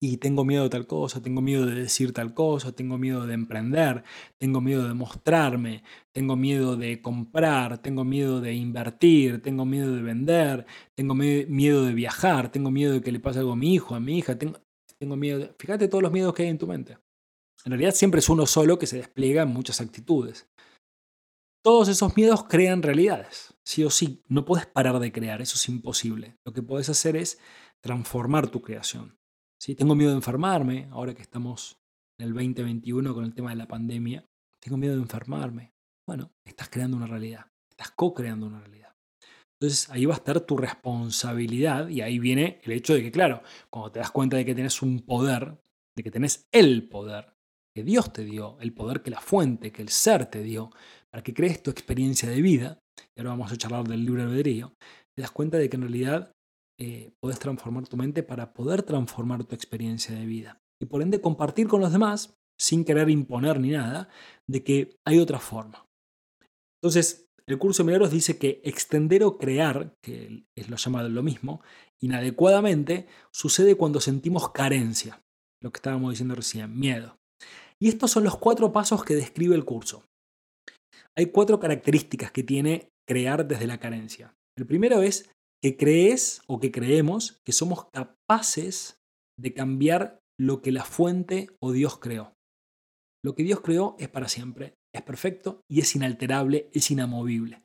Y 0.00 0.16
tengo 0.16 0.46
miedo 0.46 0.62
de 0.62 0.70
tal 0.70 0.86
cosa, 0.86 1.20
tengo 1.22 1.42
miedo 1.42 1.66
de 1.66 1.74
decir 1.74 2.14
tal 2.14 2.32
cosa, 2.32 2.72
tengo 2.72 2.96
miedo 2.96 3.26
de 3.26 3.34
emprender, 3.34 4.02
tengo 4.38 4.62
miedo 4.62 4.88
de 4.88 4.94
mostrarme, 4.94 5.82
tengo 6.10 6.36
miedo 6.36 6.78
de 6.78 7.02
comprar, 7.02 7.82
tengo 7.82 8.02
miedo 8.02 8.40
de 8.40 8.54
invertir, 8.54 9.42
tengo 9.42 9.66
miedo 9.66 9.94
de 9.94 10.00
vender, 10.00 10.64
tengo 10.94 11.14
miedo 11.14 11.84
de 11.84 11.92
viajar, 11.92 12.50
tengo 12.50 12.70
miedo 12.70 12.94
de 12.94 13.02
que 13.02 13.12
le 13.12 13.20
pase 13.20 13.40
algo 13.40 13.52
a 13.52 13.56
mi 13.56 13.74
hijo, 13.74 13.94
a 13.94 14.00
mi 14.00 14.16
hija, 14.16 14.38
tengo, 14.38 14.58
tengo 14.98 15.16
miedo. 15.16 15.54
Fíjate 15.58 15.86
todos 15.88 16.02
los 16.02 16.12
miedos 16.12 16.32
que 16.32 16.44
hay 16.44 16.48
en 16.48 16.56
tu 16.56 16.66
mente. 16.66 16.96
En 17.66 17.72
realidad 17.72 17.92
siempre 17.92 18.20
es 18.20 18.30
uno 18.30 18.46
solo 18.46 18.78
que 18.78 18.86
se 18.86 18.96
despliega 18.96 19.42
en 19.42 19.50
muchas 19.50 19.82
actitudes. 19.82 20.48
Todos 21.62 21.88
esos 21.88 22.16
miedos 22.16 22.44
crean 22.44 22.82
realidades, 22.82 23.54
sí 23.64 23.84
o 23.84 23.90
sí. 23.90 24.22
No 24.28 24.44
puedes 24.44 24.66
parar 24.66 24.98
de 25.00 25.12
crear, 25.12 25.42
eso 25.42 25.56
es 25.56 25.68
imposible. 25.68 26.38
Lo 26.44 26.52
que 26.52 26.62
puedes 26.62 26.88
hacer 26.88 27.16
es 27.16 27.38
transformar 27.80 28.48
tu 28.48 28.62
creación. 28.62 29.18
¿Sí? 29.60 29.74
Tengo 29.74 29.96
miedo 29.96 30.10
de 30.10 30.16
enfermarme, 30.16 30.88
ahora 30.92 31.14
que 31.14 31.22
estamos 31.22 31.80
en 32.18 32.28
el 32.28 32.34
2021 32.34 33.12
con 33.12 33.24
el 33.24 33.34
tema 33.34 33.50
de 33.50 33.56
la 33.56 33.66
pandemia. 33.66 34.24
Tengo 34.60 34.76
miedo 34.76 34.94
de 34.94 35.02
enfermarme. 35.02 35.74
Bueno, 36.06 36.32
estás 36.44 36.68
creando 36.68 36.96
una 36.96 37.06
realidad, 37.06 37.46
estás 37.68 37.90
co-creando 37.90 38.46
una 38.46 38.60
realidad. 38.60 38.94
Entonces 39.60 39.90
ahí 39.90 40.06
va 40.06 40.14
a 40.14 40.18
estar 40.18 40.40
tu 40.40 40.56
responsabilidad 40.56 41.88
y 41.88 42.00
ahí 42.00 42.20
viene 42.20 42.60
el 42.62 42.72
hecho 42.72 42.94
de 42.94 43.02
que, 43.02 43.10
claro, 43.10 43.42
cuando 43.68 43.90
te 43.90 43.98
das 43.98 44.12
cuenta 44.12 44.36
de 44.36 44.44
que 44.44 44.54
tienes 44.54 44.80
un 44.82 45.00
poder, 45.00 45.60
de 45.96 46.02
que 46.04 46.10
tenés 46.12 46.48
el 46.52 46.88
poder 46.88 47.34
que 47.74 47.82
Dios 47.82 48.12
te 48.12 48.24
dio, 48.24 48.56
el 48.60 48.72
poder 48.72 49.02
que 49.02 49.10
la 49.10 49.20
fuente, 49.20 49.72
que 49.72 49.82
el 49.82 49.88
ser 49.88 50.26
te 50.26 50.42
dio, 50.42 50.70
para 51.18 51.24
que 51.24 51.34
crees 51.34 51.60
tu 51.60 51.72
experiencia 51.72 52.30
de 52.30 52.40
vida, 52.40 52.78
y 53.16 53.18
ahora 53.18 53.30
vamos 53.30 53.50
a 53.50 53.56
charlar 53.56 53.88
del 53.88 54.06
libre 54.06 54.22
albedrío, 54.22 54.76
te 55.16 55.22
das 55.22 55.32
cuenta 55.32 55.58
de 55.58 55.68
que 55.68 55.74
en 55.74 55.82
realidad 55.82 56.30
eh, 56.78 57.10
puedes 57.20 57.40
transformar 57.40 57.88
tu 57.88 57.96
mente 57.96 58.22
para 58.22 58.52
poder 58.52 58.84
transformar 58.84 59.42
tu 59.42 59.56
experiencia 59.56 60.14
de 60.14 60.24
vida. 60.26 60.60
Y 60.80 60.86
por 60.86 61.02
ende 61.02 61.20
compartir 61.20 61.66
con 61.66 61.80
los 61.80 61.90
demás, 61.90 62.36
sin 62.56 62.84
querer 62.84 63.10
imponer 63.10 63.58
ni 63.58 63.70
nada, 63.70 64.08
de 64.48 64.62
que 64.62 64.96
hay 65.04 65.18
otra 65.18 65.40
forma. 65.40 65.84
Entonces, 66.80 67.26
el 67.48 67.58
curso 67.58 67.82
de 67.82 67.88
milagros 67.88 68.12
dice 68.12 68.38
que 68.38 68.60
extender 68.62 69.24
o 69.24 69.38
crear, 69.38 69.96
que 70.00 70.44
es 70.56 70.70
lo 70.70 70.76
llamado 70.76 71.08
lo 71.08 71.24
mismo, 71.24 71.62
inadecuadamente, 72.00 73.08
sucede 73.32 73.74
cuando 73.74 74.00
sentimos 74.00 74.52
carencia, 74.52 75.20
lo 75.64 75.72
que 75.72 75.78
estábamos 75.78 76.12
diciendo 76.12 76.36
recién, 76.36 76.78
miedo. 76.78 77.16
Y 77.80 77.88
estos 77.88 78.12
son 78.12 78.22
los 78.22 78.38
cuatro 78.38 78.70
pasos 78.70 79.02
que 79.04 79.16
describe 79.16 79.56
el 79.56 79.64
curso. 79.64 80.04
Hay 81.18 81.26
cuatro 81.32 81.58
características 81.58 82.30
que 82.30 82.44
tiene 82.44 82.90
crear 83.08 83.48
desde 83.48 83.66
la 83.66 83.80
carencia. 83.80 84.36
El 84.56 84.66
primero 84.66 85.02
es 85.02 85.32
que 85.60 85.76
crees 85.76 86.42
o 86.46 86.60
que 86.60 86.70
creemos 86.70 87.40
que 87.44 87.50
somos 87.50 87.88
capaces 87.92 89.00
de 89.36 89.52
cambiar 89.52 90.20
lo 90.38 90.62
que 90.62 90.70
la 90.70 90.84
fuente 90.84 91.48
o 91.60 91.72
Dios 91.72 91.98
creó. 91.98 92.34
Lo 93.24 93.34
que 93.34 93.42
Dios 93.42 93.60
creó 93.62 93.96
es 93.98 94.08
para 94.08 94.28
siempre, 94.28 94.74
es 94.94 95.02
perfecto 95.02 95.62
y 95.68 95.80
es 95.80 95.96
inalterable, 95.96 96.70
es 96.72 96.88
inamovible. 96.92 97.64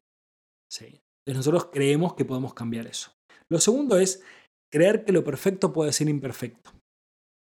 ¿Sí? 0.72 1.02
Entonces 1.24 1.46
nosotros 1.46 1.70
creemos 1.72 2.16
que 2.16 2.26
podemos 2.26 2.56
cambiar 2.56 2.88
eso. 2.88 3.12
Lo 3.52 3.60
segundo 3.60 4.00
es 4.00 4.24
creer 4.72 5.06
que 5.06 5.12
lo 5.12 5.24
perfecto 5.24 5.72
puede 5.72 5.94
ser 5.94 6.10
imperfecto. 6.10 6.72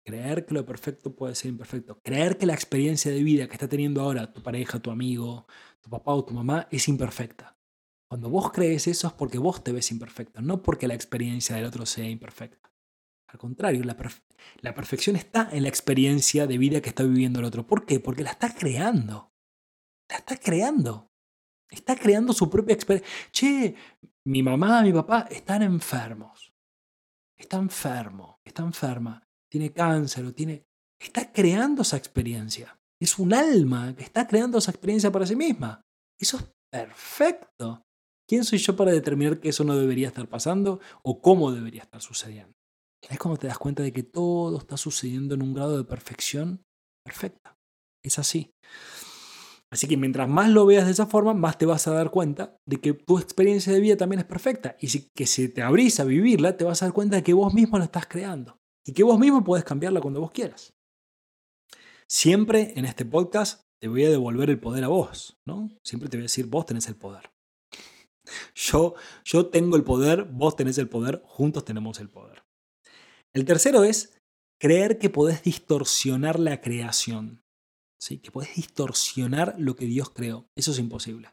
Creer 0.03 0.48
que 0.48 0.55
lo 0.55 0.65
perfecto 0.65 1.15
puede 1.15 1.36
ser 1.36 1.50
imperfecto. 1.50 2.00
Creer 2.03 2.39
que 2.39 2.48
la 2.48 2.55
experiencia 2.55 3.12
de 3.12 3.24
vida 3.24 3.46
que 3.46 3.53
está 3.53 3.70
teniendo 3.70 4.01
ahora 4.01 4.34
tu 4.34 4.41
pareja, 4.41 4.79
tu 4.79 4.89
amigo, 4.89 5.46
tu 5.81 5.89
papá 5.89 6.13
o 6.13 6.23
tu 6.23 6.33
mamá 6.33 6.67
es 6.71 6.88
imperfecta. 6.88 7.57
Cuando 8.07 8.29
vos 8.29 8.51
crees 8.51 8.88
eso 8.88 9.07
es 9.07 9.13
porque 9.13 9.38
vos 9.38 9.63
te 9.63 9.71
ves 9.71 9.91
imperfecto, 9.91 10.41
no 10.41 10.61
porque 10.61 10.88
la 10.88 10.93
experiencia 10.93 11.55
del 11.55 11.65
otro 11.65 11.85
sea 11.85 12.09
imperfecta. 12.09 12.71
Al 13.31 13.38
contrario, 13.38 13.81
la, 13.85 14.75
perfección 14.75 15.15
está 15.15 15.47
en 15.53 15.63
la 15.63 15.69
experiencia 15.69 16.45
de 16.45 16.57
vida 16.57 16.81
que 16.81 16.89
está 16.89 17.03
viviendo 17.03 17.39
el 17.39 17.45
otro. 17.45 17.65
¿Por 17.65 17.85
qué? 17.85 18.01
Porque 18.01 18.23
la 18.23 18.31
está 18.31 18.53
creando. 18.53 19.31
La 20.09 20.17
está 20.17 20.35
creando. 20.35 21.09
Está 21.69 21.95
creando 21.95 22.33
su 22.33 22.50
propia 22.50 22.73
experiencia. 22.73 23.09
Che, 23.31 23.75
mi 24.25 24.43
mamá, 24.43 24.81
mi 24.81 24.91
papá 24.91 25.27
están 25.31 25.63
enfermos. 25.63 26.53
Está 27.38 27.55
enfermo, 27.55 28.41
está 28.43 28.63
enferma. 28.63 29.25
Tiene 29.50 29.71
cáncer 29.71 30.25
o 30.25 30.33
tiene... 30.33 30.67
Está 31.00 31.31
creando 31.31 31.83
esa 31.83 31.95
experiencia. 31.95 32.77
Es 33.01 33.17
un 33.17 33.34
alma 33.34 33.96
que 33.96 34.03
está 34.03 34.27
creando 34.27 34.60
esa 34.60 34.70
experiencia 34.70 35.12
para 35.12 35.25
sí 35.25 35.36
misma. 35.36 35.81
Eso 36.20 36.38
es 36.38 36.46
perfecto. 36.72 37.81
¿Quién 38.29 38.43
soy 38.43 38.60
yo 38.60 38.75
para 38.75 38.91
determinar 38.91 39.39
que 39.39 39.50
eso 39.50 39.63
no 39.63 39.75
debería 39.75 40.08
estar 40.08 40.27
pasando 40.29 40.79
o 41.03 41.20
cómo 41.20 41.51
debería 41.51 41.81
estar 41.81 42.01
sucediendo? 42.01 42.53
Es 43.10 43.17
como 43.17 43.38
te 43.38 43.48
das 43.48 43.58
cuenta 43.58 43.81
de 43.81 43.91
que 43.91 44.03
todo 44.03 44.60
está 44.60 44.77
sucediendo 44.77 45.34
en 45.34 45.41
un 45.41 45.55
grado 45.55 45.77
de 45.77 45.84
perfección 45.84 46.62
perfecta. 47.03 47.55
Es 48.03 48.20
así. 48.20 48.51
Así 49.74 49.88
que 49.88 49.98
mientras 49.98 50.29
más 50.29 50.50
lo 50.50 50.67
veas 50.67 50.86
de 50.86 50.91
esa 50.91 51.08
forma, 51.08 51.34
más 51.34 51.58
te 51.58 51.65
vas 51.65 51.88
a 51.88 51.93
dar 51.93 52.12
cuenta 52.12 52.58
de 52.67 52.79
que 52.79 52.93
tu 52.93 53.17
experiencia 53.17 53.74
de 53.74 53.79
vida 53.79 53.98
también 53.98 54.20
es 54.20 54.25
perfecta. 54.25 54.75
Y 54.79 54.89
si, 54.89 55.08
que 55.15 55.25
si 55.25 55.50
te 55.50 55.63
abrís 55.63 56.00
a 56.00 56.03
vivirla, 56.03 56.55
te 56.55 56.65
vas 56.65 56.84
a 56.84 56.86
dar 56.86 56.93
cuenta 56.93 57.15
de 57.15 57.24
que 57.24 57.34
vos 57.34 57.53
mismo 57.53 57.79
la 57.79 57.86
estás 57.86 58.05
creando. 58.05 58.58
Y 58.86 58.93
que 58.93 59.03
vos 59.03 59.17
mismo 59.17 59.43
podés 59.43 59.63
cambiarla 59.63 60.01
cuando 60.01 60.20
vos 60.20 60.31
quieras. 60.31 60.72
Siempre 62.12 62.74
en 62.75 62.84
este 62.84 63.06
podcast 63.06 63.62
te 63.82 63.88
voy 63.88 64.03
a 64.03 64.10
devolver 64.10 64.50
el 64.50 64.60
poder 64.60 64.84
a 64.84 64.89
vos, 64.89 65.39
¿no? 65.48 65.70
Siempre 65.82 66.10
te 66.10 66.18
voy 66.18 66.24
a 66.24 66.25
decir, 66.25 66.46
vos 66.46 66.65
tenés 66.65 66.89
el 66.89 66.98
poder. 66.98 67.32
Yo, 68.53 68.96
yo 69.24 69.48
tengo 69.48 69.77
el 69.77 69.86
poder, 69.86 70.25
vos 70.25 70.58
tenés 70.58 70.77
el 70.77 70.89
poder, 70.89 71.24
juntos 71.25 71.63
tenemos 71.63 72.01
el 72.01 72.10
poder. 72.10 72.44
El 73.34 73.46
tercero 73.46 73.86
es 73.86 74.18
creer 74.60 75.00
que 75.00 75.10
podés 75.10 75.41
distorsionar 75.44 76.38
la 76.38 76.60
creación. 76.60 77.44
¿sí? 77.98 78.18
Que 78.18 78.30
podés 78.30 78.56
distorsionar 78.56 79.56
lo 79.58 79.77
que 79.77 79.86
Dios 79.86 80.10
creó. 80.10 80.48
Eso 80.58 80.72
es 80.72 80.80
imposible. 80.80 81.30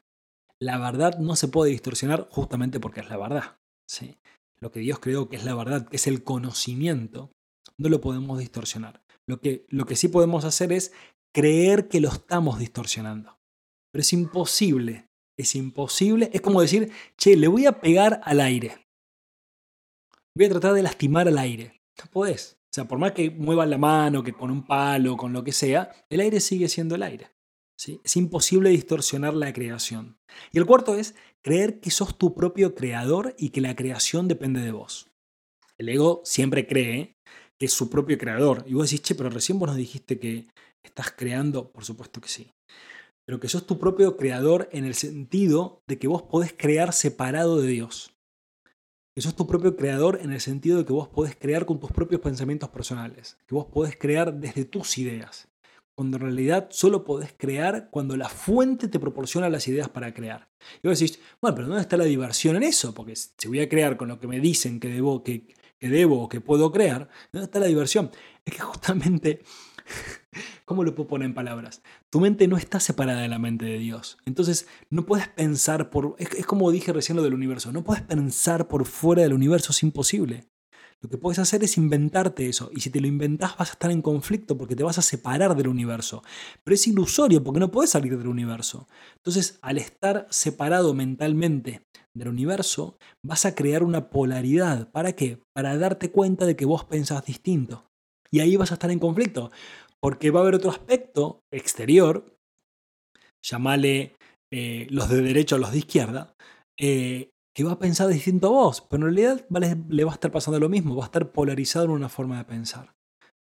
La 0.61 0.79
verdad 0.79 1.19
no 1.19 1.35
se 1.35 1.49
puede 1.49 1.73
distorsionar 1.73 2.29
justamente 2.31 2.79
porque 2.79 3.01
es 3.01 3.09
la 3.09 3.17
verdad. 3.17 3.59
¿sí? 3.91 4.17
Lo 4.61 4.71
que 4.71 4.79
Dios 4.79 5.01
creó, 5.01 5.29
que 5.29 5.37
es 5.37 5.45
la 5.45 5.57
verdad, 5.57 5.89
que 5.89 5.97
es 5.97 6.07
el 6.07 6.23
conocimiento, 6.23 7.33
no 7.79 7.89
lo 7.89 8.01
podemos 8.01 8.39
distorsionar. 8.39 9.03
Lo 9.29 9.41
que, 9.41 9.65
lo 9.69 9.87
que 9.87 9.95
sí 9.95 10.09
podemos 10.09 10.45
hacer 10.45 10.73
es 10.73 10.93
creer 11.33 11.87
que 11.87 12.01
lo 12.01 12.09
estamos 12.09 12.59
distorsionando. 12.59 13.39
Pero 13.93 14.01
es 14.01 14.13
imposible 14.13 15.09
es 15.39 15.55
imposible. 15.55 16.29
Es 16.35 16.43
como 16.43 16.61
decir, 16.61 16.91
che, 17.17 17.37
le 17.37 17.49
voy 17.49 17.65
a 17.65 17.81
pegar 17.81 18.21
al 18.25 18.41
aire. 18.41 18.87
Voy 20.35 20.47
a 20.47 20.51
tratar 20.51 20.75
de 20.75 20.83
lastimar 20.83 21.29
al 21.29 21.39
aire. 21.39 21.81
No 21.99 22.11
podés. 22.11 22.59
O 22.65 22.75
sea, 22.75 22.87
por 22.87 22.99
más 22.99 23.13
que 23.13 23.31
muevas 23.31 23.69
la 23.69 23.79
mano, 23.79 24.23
que 24.23 24.35
con 24.35 24.51
un 24.51 24.67
palo, 24.67 25.17
con 25.17 25.33
lo 25.33 25.43
que 25.43 25.53
sea, 25.53 25.91
el 26.11 26.21
aire 26.21 26.41
sigue 26.41 26.69
siendo 26.69 26.97
el 26.97 27.03
aire. 27.03 27.31
¿sí? 27.77 28.01
Es 28.05 28.17
imposible 28.17 28.69
distorsionar 28.71 29.33
la 29.33 29.53
creación. 29.53 30.19
Y 30.53 30.59
el 30.59 30.67
cuarto 30.67 30.95
es 30.95 31.15
creer 31.41 31.81
que 31.81 31.91
sos 31.91 32.19
tu 32.19 32.35
propio 32.35 32.75
creador 32.75 33.35
y 33.39 33.51
que 33.51 33.61
la 33.61 33.75
creación 33.75 34.29
depende 34.29 34.61
de 34.61 34.73
vos. 34.73 35.09
El 35.79 35.89
ego 35.89 36.21
siempre 36.25 36.67
cree 36.67 37.17
que 37.59 37.67
es 37.67 37.73
su 37.73 37.91
propio 37.91 38.19
creador. 38.19 38.65
Y 38.67 38.75
vos 38.75 38.91
decís, 38.91 39.03
che, 39.03 39.15
pero 39.15 39.31
recién 39.31 39.59
vos 39.59 39.69
nos 39.69 39.77
dijiste 39.77 40.19
que 40.19 40.49
estás 40.83 41.11
creando. 41.11 41.71
Por 41.71 41.85
supuesto 41.85 42.21
que 42.21 42.29
sí 42.29 42.51
pero 43.29 43.41
que 43.41 43.49
sos 43.51 43.67
tu 43.67 43.79
propio 43.79 44.17
creador 44.17 44.71
en 44.73 44.87
el 44.87 44.95
sentido 44.95 45.83
de 45.87 45.99
que 45.99 46.09
vos 46.09 46.23
podés 46.23 46.55
crear 46.57 46.95
separado 46.95 47.61
de 47.61 47.69
Dios. 47.69 48.17
Que 49.15 49.21
sos 49.21 49.37
tu 49.37 49.47
propio 49.47 49.77
creador 49.77 50.19
en 50.23 50.33
el 50.33 50.41
sentido 50.41 50.79
de 50.79 50.87
que 50.87 50.95
vos 50.95 51.09
podés 51.09 51.37
crear 51.37 51.67
con 51.67 51.79
tus 51.79 51.93
propios 51.93 52.23
pensamientos 52.23 52.71
personales, 52.71 53.37
que 53.47 53.55
vos 53.55 53.67
podés 53.67 53.99
crear 53.99 54.33
desde 54.33 54.65
tus 54.65 54.97
ideas, 54.97 55.47
cuando 55.95 56.17
en 56.17 56.23
realidad 56.23 56.69
solo 56.71 57.05
podés 57.05 57.35
crear 57.37 57.91
cuando 57.91 58.17
la 58.17 58.31
fuente 58.31 58.89
te 58.89 58.99
proporciona 58.99 59.51
las 59.51 59.69
ideas 59.69 59.91
para 59.91 60.15
crear. 60.15 60.49
Y 60.83 60.89
vos 60.89 60.99
decís, 60.99 61.21
bueno, 61.43 61.55
pero 61.55 61.69
¿dónde 61.69 61.83
está 61.83 61.99
la 61.99 62.05
diversión 62.05 62.57
en 62.57 62.63
eso? 62.63 62.95
Porque 62.95 63.15
si 63.15 63.47
voy 63.47 63.61
a 63.61 63.69
crear 63.69 63.99
con 63.99 64.09
lo 64.09 64.19
que 64.19 64.27
me 64.27 64.41
dicen 64.41 64.81
que 64.81 64.89
debo, 64.89 65.23
que, 65.23 65.55
que 65.79 65.89
debo 65.89 66.23
o 66.23 66.29
que 66.29 66.41
puedo 66.41 66.71
crear, 66.73 67.09
¿dónde 67.33 67.47
está 67.47 67.61
la 67.61 67.67
diversión? 67.67 68.11
Es 68.45 68.55
que 68.55 68.61
justamente 68.61 69.43
¿Cómo 70.65 70.85
lo 70.85 70.95
puedo 70.95 71.09
poner 71.09 71.27
en 71.27 71.35
palabras? 71.35 71.83
Tu 72.11 72.21
mente 72.21 72.49
no 72.49 72.57
está 72.57 72.81
separada 72.81 73.23
de 73.23 73.29
la 73.29 73.39
mente 73.39 73.65
de 73.65 73.79
Dios. 73.79 74.19
Entonces, 74.27 74.67
no 74.91 75.07
puedes 75.07 75.29
pensar 75.29 75.91
por... 75.91 76.17
Es, 76.19 76.47
como 76.47 76.71
dije 76.71 76.93
recién 76.93 77.17
lo 77.17 77.23
del 77.23 77.35
universo. 77.35 77.73
No 77.73 77.85
puedes 77.85 78.03
pensar 78.03 78.69
por 78.69 78.85
fuera 78.85 79.23
del 79.23 79.33
universo. 79.33 79.73
Es 79.73 79.83
imposible. 79.83 80.49
Lo 81.01 81.09
que 81.09 81.17
puedes 81.17 81.39
hacer 81.39 81.63
es 81.63 81.77
inventarte 81.77 82.49
eso. 82.49 82.71
Y 82.75 82.81
si 82.81 82.91
te 82.91 83.01
lo 83.01 83.07
inventás 83.07 83.57
vas 83.57 83.71
a 83.71 83.73
estar 83.73 83.91
en 83.91 84.03
conflicto 84.03 84.59
porque 84.59 84.75
te 84.75 84.83
vas 84.83 84.99
a 84.99 85.03
separar 85.03 85.57
del 85.57 85.69
universo. 85.69 86.23
Pero 86.65 86.75
es 86.75 86.87
ilusorio 86.87 87.43
porque 87.43 87.61
no 87.61 87.71
puedes 87.71 87.91
salir 87.91 88.19
del 88.19 88.27
universo. 88.27 88.89
Entonces, 89.17 89.59
al 89.63 89.79
estar 89.79 90.27
separado 90.31 90.93
mentalmente 90.95 91.83
del 92.19 92.29
universo, 92.29 92.97
vas 93.25 93.45
a 93.45 93.55
crear 93.55 93.83
una 93.83 94.11
polaridad. 94.11 94.91
¿Para 94.91 95.13
qué? 95.13 95.41
Para 95.55 95.77
darte 95.79 96.11
cuenta 96.11 96.47
de 96.47 96.57
que 96.57 96.65
vos 96.65 96.85
pensás 96.85 97.25
distinto. 97.25 97.85
Y 98.31 98.41
ahí 98.41 98.57
vas 98.57 98.71
a 98.71 98.75
estar 98.75 98.91
en 98.91 98.99
conflicto, 98.99 99.51
porque 100.03 100.31
va 100.31 100.41
a 100.41 100.43
haber 100.43 100.57
otro 100.57 100.71
aspecto 100.71 101.41
exterior, 101.53 102.37
llamale 103.43 104.17
eh, 104.53 104.87
los 104.91 105.09
de 105.09 105.23
derecha 105.23 105.57
o 105.57 105.59
los 105.59 105.73
de 105.73 105.79
izquierda, 105.79 106.35
eh, 106.79 107.31
que 107.55 107.65
va 107.65 107.73
a 107.73 107.79
pensar 107.79 108.09
distinto 108.09 108.49
a 108.49 108.51
vos, 108.51 108.83
pero 108.83 109.09
en 109.09 109.15
realidad 109.15 109.47
le 109.89 110.05
va 110.05 110.13
a 110.13 110.15
estar 110.15 110.31
pasando 110.31 110.61
lo 110.61 110.69
mismo, 110.69 110.95
va 110.95 111.05
a 111.05 111.07
estar 111.07 111.33
polarizado 111.33 111.87
en 111.87 111.91
una 111.93 112.09
forma 112.09 112.39
de 112.39 112.45
pensar. 112.45 112.95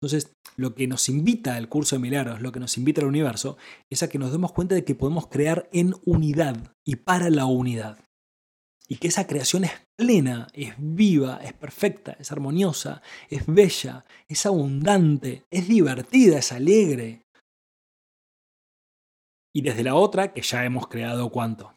Entonces, 0.00 0.35
lo 0.57 0.75
que 0.75 0.87
nos 0.87 1.09
invita 1.09 1.57
el 1.57 1.69
curso 1.69 1.97
de 1.97 2.02
milagros, 2.02 2.43
lo 2.43 2.52
que 2.52 2.61
nos 2.61 2.76
invita 2.76 3.00
al 3.00 3.09
universo, 3.09 3.57
es 3.90 4.02
a 4.02 4.09
que 4.09 4.19
nos 4.19 4.33
demos 4.33 4.52
cuenta 4.52 4.75
de 4.75 4.85
que 4.85 4.95
podemos 4.95 5.28
crear 5.28 5.69
en 5.73 5.95
unidad 6.04 6.75
y 6.87 6.97
para 6.97 7.31
la 7.31 7.47
unidad 7.47 8.03
y 8.88 8.97
que 8.97 9.09
esa 9.09 9.26
creación 9.26 9.64
es 9.64 9.73
plena, 9.97 10.49
es 10.53 10.75
viva, 10.79 11.41
es 11.43 11.55
perfecta, 11.55 12.17
es 12.19 12.31
armoniosa, 12.33 13.03
es 13.31 13.47
bella, 13.47 14.05
es 14.29 14.45
abundante, 14.45 15.45
es 15.50 15.69
divertida, 15.69 16.38
es 16.38 16.53
alegre. 16.53 17.23
Y 19.55 19.62
desde 19.62 19.85
la 19.85 19.95
otra, 19.95 20.33
que 20.33 20.43
ya 20.43 20.64
hemos 20.64 20.88
creado 20.88 21.31
cuánto, 21.31 21.76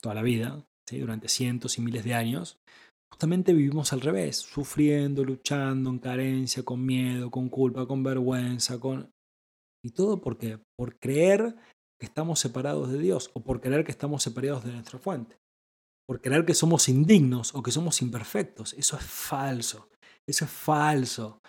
toda 0.00 0.14
la 0.14 0.22
vida, 0.22 0.64
durante 0.90 1.28
cientos 1.28 1.78
y 1.78 1.80
miles 1.80 2.04
de 2.04 2.14
años, 2.14 2.58
justamente 3.10 3.54
vivimos 3.54 3.92
al 3.92 4.02
revés, 4.02 4.36
sufriendo, 4.36 5.24
luchando, 5.24 5.90
en 5.90 5.98
carencia, 5.98 6.62
con 6.62 6.84
miedo, 6.84 7.30
con 7.30 7.48
culpa, 7.48 7.86
con 7.86 8.02
vergüenza, 8.02 8.78
con... 8.78 9.10
Y 9.82 9.90
todo 9.90 10.20
porque 10.20 10.60
por 10.78 10.98
creer 10.98 11.56
que 11.98 12.06
estamos 12.06 12.38
separados 12.38 12.90
de 12.90 12.98
Dios 12.98 13.30
o 13.34 13.42
por 13.42 13.60
creer 13.60 13.84
que 13.84 13.92
estamos 13.92 14.22
separados 14.22 14.64
de 14.64 14.72
nuestra 14.72 14.98
fuente 14.98 15.36
por 16.06 16.20
creer 16.20 16.44
que 16.44 16.54
somos 16.54 16.88
indignos 16.88 17.54
o 17.54 17.62
que 17.62 17.70
somos 17.70 18.02
imperfectos. 18.02 18.74
Eso 18.74 18.96
es 18.96 19.04
falso. 19.04 19.88
Eso 20.26 20.44
es 20.44 20.50
falso. 20.50 21.40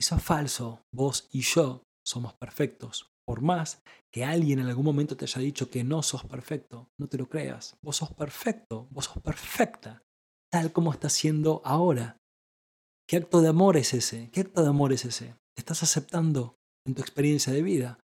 Eso 0.00 0.16
es 0.16 0.22
falso. 0.22 0.82
Vos 0.94 1.28
y 1.32 1.40
yo 1.40 1.82
somos 2.04 2.34
perfectos. 2.34 3.10
Por 3.26 3.40
más 3.40 3.82
que 4.12 4.24
alguien 4.24 4.60
en 4.60 4.66
algún 4.66 4.84
momento 4.84 5.16
te 5.16 5.24
haya 5.24 5.40
dicho 5.40 5.68
que 5.68 5.82
no 5.82 6.02
sos 6.02 6.24
perfecto, 6.24 6.88
no 6.98 7.08
te 7.08 7.18
lo 7.18 7.28
creas. 7.28 7.76
Vos 7.82 7.96
sos 7.96 8.14
perfecto, 8.14 8.86
vos 8.90 9.06
sos 9.06 9.20
perfecta, 9.20 10.02
tal 10.50 10.72
como 10.72 10.92
estás 10.92 11.12
siendo 11.12 11.60
ahora. 11.64 12.16
¿Qué 13.08 13.16
acto 13.16 13.40
de 13.40 13.48
amor 13.48 13.76
es 13.76 13.94
ese? 13.94 14.30
¿Qué 14.30 14.42
acto 14.42 14.62
de 14.62 14.68
amor 14.68 14.92
es 14.92 15.04
ese? 15.04 15.34
¿Te 15.54 15.60
estás 15.60 15.82
aceptando 15.82 16.56
en 16.86 16.94
tu 16.94 17.02
experiencia 17.02 17.52
de 17.52 17.62
vida? 17.62 17.98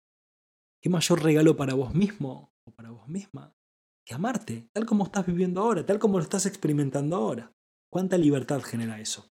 ¿Qué 0.82 0.88
mayor 0.88 1.22
regalo 1.22 1.56
para 1.56 1.74
vos 1.74 1.94
mismo 1.94 2.50
o 2.66 2.70
para 2.70 2.90
vos 2.90 3.06
misma 3.06 3.52
que 4.06 4.14
amarte, 4.14 4.68
tal 4.72 4.86
como 4.86 5.04
estás 5.04 5.26
viviendo 5.26 5.60
ahora, 5.60 5.84
tal 5.84 5.98
como 5.98 6.18
lo 6.18 6.24
estás 6.24 6.46
experimentando 6.46 7.16
ahora? 7.16 7.52
¿Cuánta 7.92 8.16
libertad 8.16 8.60
genera 8.62 9.00
eso? 9.00 9.30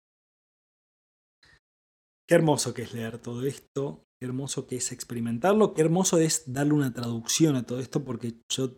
Qué 2.27 2.35
hermoso 2.35 2.73
que 2.73 2.81
es 2.81 2.93
leer 2.93 3.19
todo 3.19 3.45
esto, 3.45 4.05
qué 4.19 4.25
hermoso 4.25 4.67
que 4.67 4.77
es 4.77 4.91
experimentarlo, 4.91 5.73
qué 5.73 5.81
hermoso 5.81 6.17
es 6.17 6.51
darle 6.51 6.73
una 6.73 6.93
traducción 6.93 7.55
a 7.55 7.65
todo 7.65 7.79
esto 7.79 8.03
porque 8.03 8.41
yo 8.49 8.77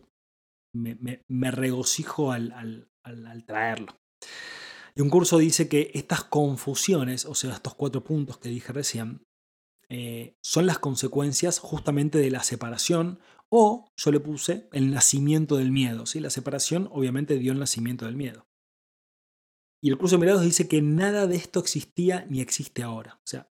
me, 0.72 1.50
regocijo 1.50 2.30
al, 2.30 2.88
al, 3.02 3.44
traerlo. 3.46 3.98
Y 4.94 5.02
un 5.02 5.10
curso 5.10 5.38
dice 5.38 5.68
que 5.68 5.90
estas 5.94 6.24
confusiones, 6.24 7.24
o 7.24 7.34
sea, 7.34 7.54
estos 7.54 7.74
cuatro 7.74 8.04
puntos 8.04 8.38
que 8.38 8.48
dije 8.48 8.72
recién, 8.72 9.22
eh, 9.90 10.36
son 10.40 10.66
las 10.66 10.78
consecuencias 10.78 11.58
justamente 11.58 12.18
de 12.18 12.30
la 12.30 12.44
separación 12.44 13.18
o, 13.48 13.90
yo 13.96 14.12
le 14.12 14.20
puse, 14.20 14.68
el 14.72 14.92
nacimiento 14.92 15.56
del 15.56 15.72
miedo. 15.72 16.06
¿sí? 16.06 16.20
La 16.20 16.30
separación 16.30 16.88
obviamente 16.92 17.38
dio 17.38 17.50
el 17.52 17.58
nacimiento 17.58 18.06
del 18.06 18.14
miedo. 18.14 18.46
Y 19.82 19.90
el 19.90 19.98
curso 19.98 20.16
de 20.16 20.20
mirados 20.20 20.42
dice 20.42 20.68
que 20.68 20.80
nada 20.80 21.26
de 21.26 21.36
esto 21.36 21.58
existía 21.58 22.24
ni 22.28 22.40
existe 22.40 22.84
ahora. 22.84 23.14
O 23.16 23.26
sea, 23.26 23.50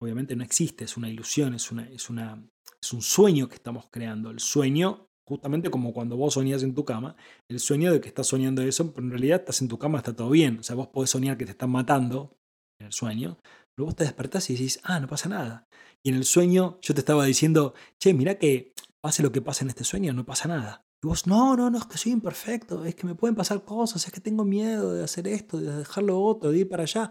obviamente 0.00 0.34
no 0.34 0.42
existe, 0.42 0.84
es 0.84 0.96
una 0.96 1.08
ilusión, 1.08 1.54
es, 1.54 1.70
una, 1.70 1.88
es, 1.88 2.10
una, 2.10 2.44
es 2.82 2.92
un 2.92 3.02
sueño 3.02 3.48
que 3.48 3.54
estamos 3.54 3.86
creando. 3.92 4.30
El 4.30 4.40
sueño, 4.40 5.08
justamente 5.24 5.70
como 5.70 5.92
cuando 5.92 6.16
vos 6.16 6.34
soñás 6.34 6.64
en 6.64 6.74
tu 6.74 6.84
cama, 6.84 7.14
el 7.48 7.60
sueño 7.60 7.92
de 7.92 8.00
que 8.00 8.08
estás 8.08 8.26
soñando 8.26 8.62
eso, 8.62 8.92
pero 8.92 9.06
en 9.06 9.10
realidad 9.10 9.40
estás 9.40 9.62
en 9.62 9.68
tu 9.68 9.78
cama, 9.78 9.98
está 9.98 10.16
todo 10.16 10.30
bien. 10.30 10.58
O 10.58 10.62
sea, 10.64 10.74
vos 10.74 10.88
podés 10.88 11.10
soñar 11.10 11.36
que 11.36 11.44
te 11.44 11.52
están 11.52 11.70
matando 11.70 12.36
en 12.80 12.86
el 12.86 12.92
sueño, 12.92 13.38
pero 13.74 13.86
vos 13.86 13.96
te 13.96 14.04
despertás 14.04 14.50
y 14.50 14.54
decís, 14.54 14.80
ah, 14.82 15.00
no 15.00 15.08
pasa 15.08 15.28
nada. 15.28 15.68
Y 16.02 16.10
en 16.10 16.16
el 16.16 16.24
sueño 16.24 16.78
yo 16.82 16.94
te 16.94 17.00
estaba 17.00 17.24
diciendo, 17.24 17.74
che, 17.98 18.14
mira 18.14 18.38
que 18.38 18.74
pase 19.00 19.22
lo 19.22 19.32
que 19.32 19.42
pase 19.42 19.64
en 19.64 19.70
este 19.70 19.84
sueño, 19.84 20.12
no 20.12 20.24
pasa 20.24 20.48
nada. 20.48 20.86
Y 21.02 21.06
vos, 21.06 21.26
no, 21.26 21.56
no, 21.56 21.70
no, 21.70 21.78
es 21.78 21.86
que 21.86 21.98
soy 21.98 22.12
imperfecto, 22.12 22.84
es 22.84 22.94
que 22.94 23.06
me 23.06 23.14
pueden 23.14 23.34
pasar 23.34 23.64
cosas, 23.64 24.06
es 24.06 24.12
que 24.12 24.20
tengo 24.20 24.44
miedo 24.44 24.94
de 24.94 25.04
hacer 25.04 25.28
esto, 25.28 25.58
de 25.58 25.76
dejarlo 25.76 26.20
otro, 26.20 26.50
de 26.50 26.58
ir 26.58 26.68
para 26.68 26.84
allá. 26.84 27.10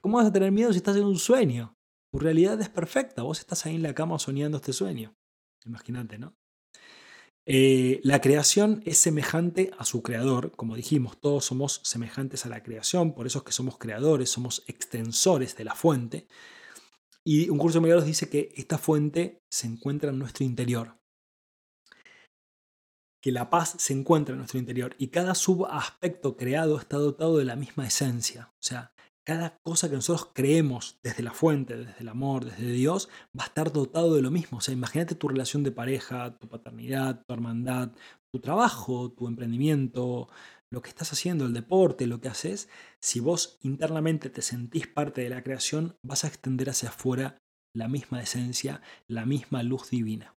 ¿cómo 0.00 0.16
vas 0.16 0.26
a 0.26 0.32
tener 0.32 0.50
miedo 0.50 0.72
si 0.72 0.78
estás 0.78 0.96
en 0.96 1.04
un 1.04 1.18
sueño? 1.18 1.76
Tu 2.10 2.18
realidad 2.18 2.60
es 2.60 2.68
perfecta, 2.68 3.22
vos 3.22 3.38
estás 3.38 3.64
ahí 3.64 3.76
en 3.76 3.82
la 3.82 3.94
cama 3.94 4.18
soñando 4.18 4.58
este 4.58 4.72
sueño. 4.72 5.16
Imagínate, 5.64 6.18
¿no? 6.18 6.36
Eh, 7.44 8.00
la 8.04 8.20
creación 8.20 8.82
es 8.84 8.98
semejante 8.98 9.72
a 9.76 9.84
su 9.84 10.02
creador, 10.02 10.52
como 10.52 10.76
dijimos, 10.76 11.20
todos 11.20 11.44
somos 11.44 11.80
semejantes 11.82 12.46
a 12.46 12.48
la 12.48 12.62
creación, 12.62 13.14
por 13.14 13.26
eso 13.26 13.38
es 13.38 13.44
que 13.44 13.52
somos 13.52 13.78
creadores, 13.78 14.30
somos 14.30 14.62
extensores 14.66 15.56
de 15.56 15.64
la 15.64 15.74
fuente. 15.74 16.28
Y 17.24 17.50
un 17.50 17.58
curso 17.58 17.78
de 17.78 17.82
milagros 17.82 18.06
dice 18.06 18.28
que 18.28 18.52
esta 18.56 18.78
fuente 18.78 19.42
se 19.50 19.66
encuentra 19.66 20.10
en 20.10 20.18
nuestro 20.18 20.44
interior 20.44 21.02
que 23.22 23.32
la 23.32 23.48
paz 23.48 23.76
se 23.78 23.94
encuentra 23.94 24.32
en 24.32 24.38
nuestro 24.38 24.58
interior 24.58 24.96
y 24.98 25.08
cada 25.08 25.34
subaspecto 25.36 26.36
creado 26.36 26.76
está 26.76 26.96
dotado 26.96 27.38
de 27.38 27.44
la 27.44 27.54
misma 27.54 27.86
esencia. 27.86 28.52
O 28.54 28.62
sea, 28.62 28.92
cada 29.24 29.58
cosa 29.62 29.88
que 29.88 29.94
nosotros 29.94 30.30
creemos 30.32 30.98
desde 31.02 31.22
la 31.22 31.32
fuente, 31.32 31.76
desde 31.76 32.00
el 32.00 32.08
amor, 32.08 32.44
desde 32.44 32.72
Dios, 32.72 33.08
va 33.38 33.44
a 33.44 33.46
estar 33.46 33.72
dotado 33.72 34.14
de 34.14 34.22
lo 34.22 34.30
mismo. 34.30 34.58
O 34.58 34.60
sea, 34.60 34.74
imagínate 34.74 35.14
tu 35.14 35.28
relación 35.28 35.62
de 35.62 35.70
pareja, 35.70 36.36
tu 36.38 36.48
paternidad, 36.48 37.22
tu 37.26 37.34
hermandad, 37.34 37.92
tu 38.32 38.40
trabajo, 38.40 39.12
tu 39.12 39.28
emprendimiento, 39.28 40.28
lo 40.72 40.82
que 40.82 40.88
estás 40.88 41.12
haciendo, 41.12 41.44
el 41.44 41.52
deporte, 41.52 42.06
lo 42.06 42.20
que 42.20 42.28
haces. 42.28 42.68
Si 43.00 43.20
vos 43.20 43.58
internamente 43.62 44.30
te 44.30 44.42
sentís 44.42 44.86
parte 44.88 45.20
de 45.20 45.28
la 45.28 45.42
creación, 45.42 45.96
vas 46.02 46.24
a 46.24 46.28
extender 46.28 46.70
hacia 46.70 46.88
afuera 46.88 47.38
la 47.74 47.88
misma 47.88 48.22
esencia, 48.22 48.82
la 49.06 49.26
misma 49.26 49.62
luz 49.62 49.90
divina. 49.90 50.34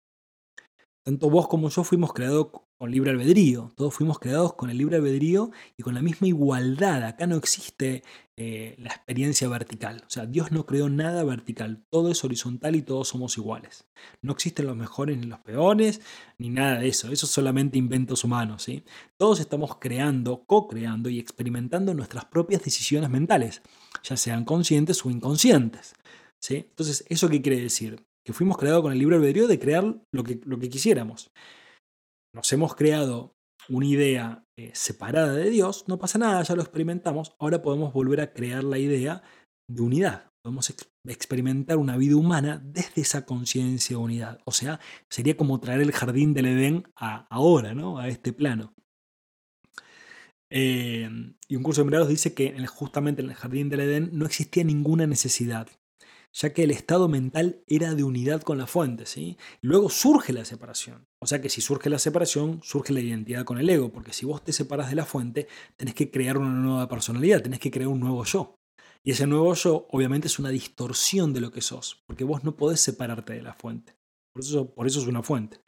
Tanto 1.05 1.29
vos 1.29 1.47
como 1.47 1.69
yo 1.69 1.83
fuimos 1.83 2.13
creados 2.13 2.47
con 2.77 2.91
libre 2.91 3.11
albedrío. 3.11 3.71
Todos 3.75 3.93
fuimos 3.93 4.19
creados 4.19 4.53
con 4.53 4.69
el 4.69 4.77
libre 4.77 4.97
albedrío 4.97 5.51
y 5.77 5.83
con 5.83 5.93
la 5.93 6.01
misma 6.01 6.27
igualdad. 6.27 7.03
Acá 7.03 7.27
no 7.27 7.35
existe 7.35 8.03
eh, 8.35 8.75
la 8.79 8.89
experiencia 8.89 9.47
vertical. 9.47 10.03
O 10.07 10.09
sea, 10.09 10.25
Dios 10.25 10.51
no 10.51 10.65
creó 10.65 10.89
nada 10.89 11.23
vertical. 11.23 11.85
Todo 11.89 12.11
es 12.11 12.23
horizontal 12.23 12.75
y 12.75 12.81
todos 12.81 13.07
somos 13.07 13.37
iguales. 13.37 13.85
No 14.21 14.33
existen 14.33 14.65
los 14.65 14.75
mejores 14.75 15.17
ni 15.17 15.27
los 15.27 15.39
peores, 15.39 16.01
ni 16.37 16.49
nada 16.49 16.79
de 16.79 16.87
eso. 16.87 17.11
Eso 17.11 17.25
es 17.25 17.31
solamente 17.31 17.77
inventos 17.77 18.23
humanos. 18.23 18.63
¿sí? 18.63 18.83
Todos 19.17 19.39
estamos 19.39 19.77
creando, 19.79 20.43
co-creando 20.45 21.09
y 21.09 21.19
experimentando 21.19 21.93
nuestras 21.93 22.25
propias 22.25 22.63
decisiones 22.63 23.09
mentales, 23.09 23.61
ya 24.03 24.17
sean 24.17 24.45
conscientes 24.45 25.05
o 25.05 25.09
inconscientes. 25.09 25.93
¿sí? 26.39 26.55
Entonces, 26.55 27.05
¿eso 27.07 27.29
qué 27.29 27.41
quiere 27.41 27.61
decir? 27.61 28.03
Que 28.23 28.33
fuimos 28.33 28.57
creados 28.57 28.81
con 28.81 28.91
el 28.91 28.99
libre 28.99 29.17
albedrío 29.17 29.47
de 29.47 29.59
crear 29.59 29.95
lo 30.11 30.23
que, 30.23 30.41
lo 30.43 30.57
que 30.57 30.69
quisiéramos 30.69 31.31
nos 32.33 32.51
hemos 32.51 32.75
creado 32.75 33.35
una 33.69 33.85
idea 33.85 34.43
eh, 34.57 34.71
separada 34.73 35.33
de 35.33 35.49
Dios, 35.49 35.85
no 35.87 35.97
pasa 35.97 36.17
nada, 36.17 36.43
ya 36.43 36.55
lo 36.55 36.61
experimentamos, 36.61 37.35
ahora 37.39 37.61
podemos 37.61 37.93
volver 37.93 38.21
a 38.21 38.33
crear 38.33 38.63
la 38.63 38.77
idea 38.77 39.23
de 39.69 39.81
unidad. 39.81 40.29
Podemos 40.43 40.73
experimentar 41.07 41.77
una 41.77 41.95
vida 41.95 42.17
humana 42.17 42.61
desde 42.63 43.01
esa 43.01 43.25
conciencia 43.25 43.95
de 43.95 44.03
unidad. 44.03 44.39
O 44.43 44.51
sea, 44.51 44.81
sería 45.09 45.37
como 45.37 45.61
traer 45.61 45.81
el 45.81 45.93
jardín 45.93 46.33
del 46.33 46.47
Edén 46.47 46.83
a 46.97 47.25
ahora, 47.29 47.73
¿no? 47.73 47.97
a 47.97 48.09
este 48.09 48.33
plano. 48.33 48.73
Eh, 50.51 51.09
y 51.47 51.55
un 51.55 51.63
curso 51.63 51.81
de 51.81 51.85
milagros 51.85 52.09
dice 52.09 52.33
que 52.33 52.53
justamente 52.67 53.21
en 53.21 53.29
el 53.29 53.35
jardín 53.35 53.69
del 53.69 53.79
Edén 53.79 54.09
no 54.11 54.25
existía 54.25 54.65
ninguna 54.65 55.07
necesidad 55.07 55.67
ya 56.33 56.51
que 56.51 56.63
el 56.63 56.71
estado 56.71 57.07
mental 57.07 57.63
era 57.67 57.93
de 57.93 58.03
unidad 58.03 58.41
con 58.41 58.57
la 58.57 58.67
fuente. 58.67 59.05
¿sí? 59.05 59.37
Luego 59.61 59.89
surge 59.89 60.33
la 60.33 60.45
separación. 60.45 61.07
O 61.19 61.27
sea 61.27 61.41
que 61.41 61.49
si 61.49 61.61
surge 61.61 61.89
la 61.89 61.99
separación, 61.99 62.59
surge 62.63 62.91
la 62.91 62.99
identidad 62.99 63.45
con 63.45 63.59
el 63.59 63.69
ego, 63.69 63.91
porque 63.91 64.13
si 64.13 64.25
vos 64.25 64.43
te 64.43 64.51
separas 64.51 64.89
de 64.89 64.95
la 64.95 65.05
fuente, 65.05 65.47
tenés 65.77 65.93
que 65.93 66.09
crear 66.11 66.37
una 66.37 66.51
nueva 66.51 66.89
personalidad, 66.89 67.41
tenés 67.41 67.59
que 67.59 67.71
crear 67.71 67.87
un 67.87 67.99
nuevo 67.99 68.23
yo. 68.25 68.55
Y 69.05 69.11
ese 69.11 69.27
nuevo 69.27 69.53
yo 69.53 69.87
obviamente 69.91 70.27
es 70.27 70.39
una 70.39 70.49
distorsión 70.49 71.33
de 71.33 71.41
lo 71.41 71.51
que 71.51 71.61
sos, 71.61 72.03
porque 72.07 72.23
vos 72.23 72.43
no 72.43 72.55
podés 72.55 72.79
separarte 72.79 73.33
de 73.33 73.41
la 73.41 73.53
fuente. 73.53 73.95
Por 74.33 74.43
eso, 74.43 74.73
por 74.73 74.87
eso 74.87 75.01
es 75.01 75.07
una 75.07 75.21
fuente. 75.21 75.59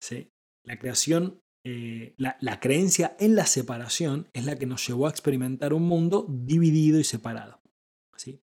¿sí? 0.00 0.32
La 0.64 0.78
creación, 0.78 1.40
eh, 1.64 2.14
la, 2.16 2.36
la 2.40 2.58
creencia 2.58 3.16
en 3.20 3.36
la 3.36 3.46
separación 3.46 4.28
es 4.32 4.46
la 4.46 4.56
que 4.56 4.66
nos 4.66 4.86
llevó 4.86 5.06
a 5.06 5.10
experimentar 5.10 5.74
un 5.74 5.82
mundo 5.82 6.26
dividido 6.28 6.98
y 6.98 7.04
separado. 7.04 7.59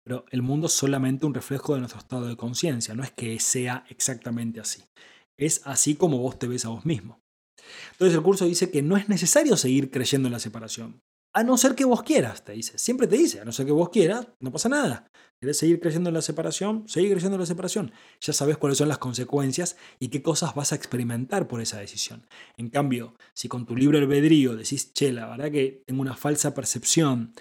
Pero 0.04 0.26
el 0.32 0.42
mundo 0.42 0.68
es 0.68 0.74
solamente 0.74 1.26
un 1.26 1.34
reflejo 1.34 1.74
de 1.74 1.80
nuestro 1.80 2.00
estado 2.00 2.28
de 2.28 2.38
conciencia, 2.38 2.94
no 2.94 3.04
es 3.04 3.12
que 3.12 3.40
sea 3.40 3.86
exactamente 3.90 4.60
así. 4.60 4.84
Es 5.38 5.62
así 5.66 5.96
como 5.96 6.18
vos 6.18 6.40
te 6.40 6.48
ves 6.48 6.66
a 6.66 6.70
vos 6.70 6.86
mismo. 6.86 7.22
Entonces 7.92 8.16
el 8.16 8.24
curso 8.24 8.46
dice 8.46 8.72
que 8.72 8.82
no 8.82 8.98
es 8.98 9.10
necesario 9.10 9.58
seguir 9.58 9.92
creyendo 9.92 10.28
en 10.28 10.34
la 10.34 10.40
separación. 10.40 11.02
A 11.34 11.44
no 11.44 11.58
ser 11.58 11.76
que 11.76 11.86
vos 11.86 12.02
quieras, 12.02 12.44
te 12.44 12.54
dice. 12.54 12.80
Siempre 12.80 13.06
te 13.06 13.16
dice, 13.16 13.42
a 13.42 13.46
no 13.46 13.52
ser 13.52 13.68
que 13.68 13.72
vos 13.72 13.90
quieras, 13.90 14.28
no 14.40 14.52
pasa 14.52 14.70
nada. 14.70 15.08
¿Querés 15.40 15.58
seguir 15.58 15.80
creciendo 15.80 16.10
en 16.10 16.16
la 16.16 16.24
separación? 16.24 16.88
Seguir 16.88 17.12
creciendo 17.12 17.36
en 17.36 17.42
la 17.42 17.46
separación. 17.46 17.92
Ya 18.22 18.34
sabes 18.34 18.58
cuáles 18.58 18.80
son 18.80 18.88
las 18.88 18.98
consecuencias 18.98 19.78
y 20.00 20.08
qué 20.08 20.24
cosas 20.24 20.56
vas 20.56 20.72
a 20.72 20.76
experimentar 20.76 21.48
por 21.48 21.62
esa 21.62 21.80
decisión. 21.80 22.26
En 22.56 22.70
cambio, 22.70 23.14
si 23.36 23.48
con 23.48 23.68
tu 23.68 23.76
libre 23.76 24.00
albedrío 24.00 24.56
decís, 24.56 24.94
che, 24.94 25.12
la 25.14 25.28
verdad 25.28 25.52
que 25.52 25.84
tengo 25.86 26.02
una 26.02 26.16
falsa 26.16 26.56
percepción 26.56 27.34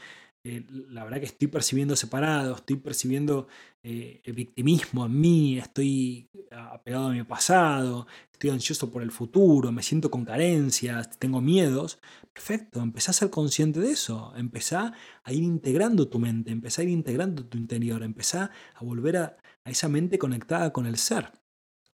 eh, 0.48 0.64
la 0.90 1.02
verdad 1.02 1.18
que 1.18 1.26
estoy 1.26 1.48
percibiendo 1.48 1.96
separado, 1.96 2.54
estoy 2.54 2.76
percibiendo 2.76 3.48
eh, 3.82 4.20
el 4.22 4.32
victimismo 4.32 5.06
en 5.06 5.20
mí, 5.20 5.58
estoy 5.58 6.30
apegado 6.52 7.08
a 7.08 7.12
mi 7.12 7.24
pasado, 7.24 8.06
estoy 8.30 8.50
ansioso 8.50 8.92
por 8.92 9.02
el 9.02 9.10
futuro, 9.10 9.72
me 9.72 9.82
siento 9.82 10.08
con 10.08 10.24
carencias, 10.24 11.18
tengo 11.18 11.40
miedos. 11.40 11.98
Perfecto, 12.32 12.80
empezá 12.80 13.10
a 13.10 13.14
ser 13.14 13.30
consciente 13.30 13.80
de 13.80 13.90
eso, 13.90 14.32
empezá 14.36 14.92
a 15.24 15.32
ir 15.32 15.42
integrando 15.42 16.06
tu 16.08 16.20
mente, 16.20 16.52
empezá 16.52 16.82
a 16.82 16.84
ir 16.84 16.90
integrando 16.90 17.44
tu 17.44 17.58
interior, 17.58 18.04
empezá 18.04 18.52
a 18.74 18.84
volver 18.84 19.16
a, 19.16 19.36
esa 19.64 19.88
mente 19.88 20.16
conectada 20.16 20.72
con 20.72 20.86
el 20.86 20.96
ser, 20.96 21.32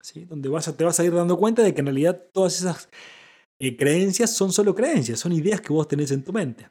¿sí? 0.02 0.26
donde 0.26 0.50
vas 0.50 0.76
te 0.76 0.84
vas 0.84 1.00
a 1.00 1.04
ir 1.04 1.14
dando 1.14 1.38
cuenta 1.38 1.62
de 1.62 1.72
que 1.72 1.80
en 1.80 1.86
realidad 1.86 2.20
todas 2.34 2.58
esas 2.58 2.90
eh, 3.58 3.78
creencias 3.78 4.36
son 4.36 4.52
solo 4.52 4.74
creencias, 4.74 5.20
son 5.20 5.32
ideas 5.32 5.62
que 5.62 5.72
vos 5.72 5.88
tenés 5.88 6.10
en 6.10 6.22
tu 6.22 6.34
mente 6.34 6.68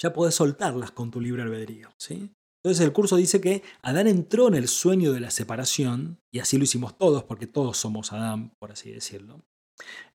ya 0.00 0.12
podés 0.12 0.34
soltarlas 0.34 0.90
con 0.90 1.10
tu 1.10 1.20
libre 1.20 1.42
albedrío. 1.42 1.90
¿sí? 1.98 2.30
Entonces 2.62 2.84
el 2.84 2.92
curso 2.92 3.16
dice 3.16 3.40
que 3.40 3.62
Adán 3.82 4.08
entró 4.08 4.48
en 4.48 4.54
el 4.54 4.66
sueño 4.68 5.12
de 5.12 5.20
la 5.20 5.30
separación, 5.30 6.18
y 6.32 6.40
así 6.40 6.56
lo 6.58 6.64
hicimos 6.64 6.96
todos, 6.98 7.24
porque 7.24 7.46
todos 7.46 7.76
somos 7.76 8.12
Adán, 8.12 8.52
por 8.58 8.72
así 8.72 8.90
decirlo. 8.90 9.44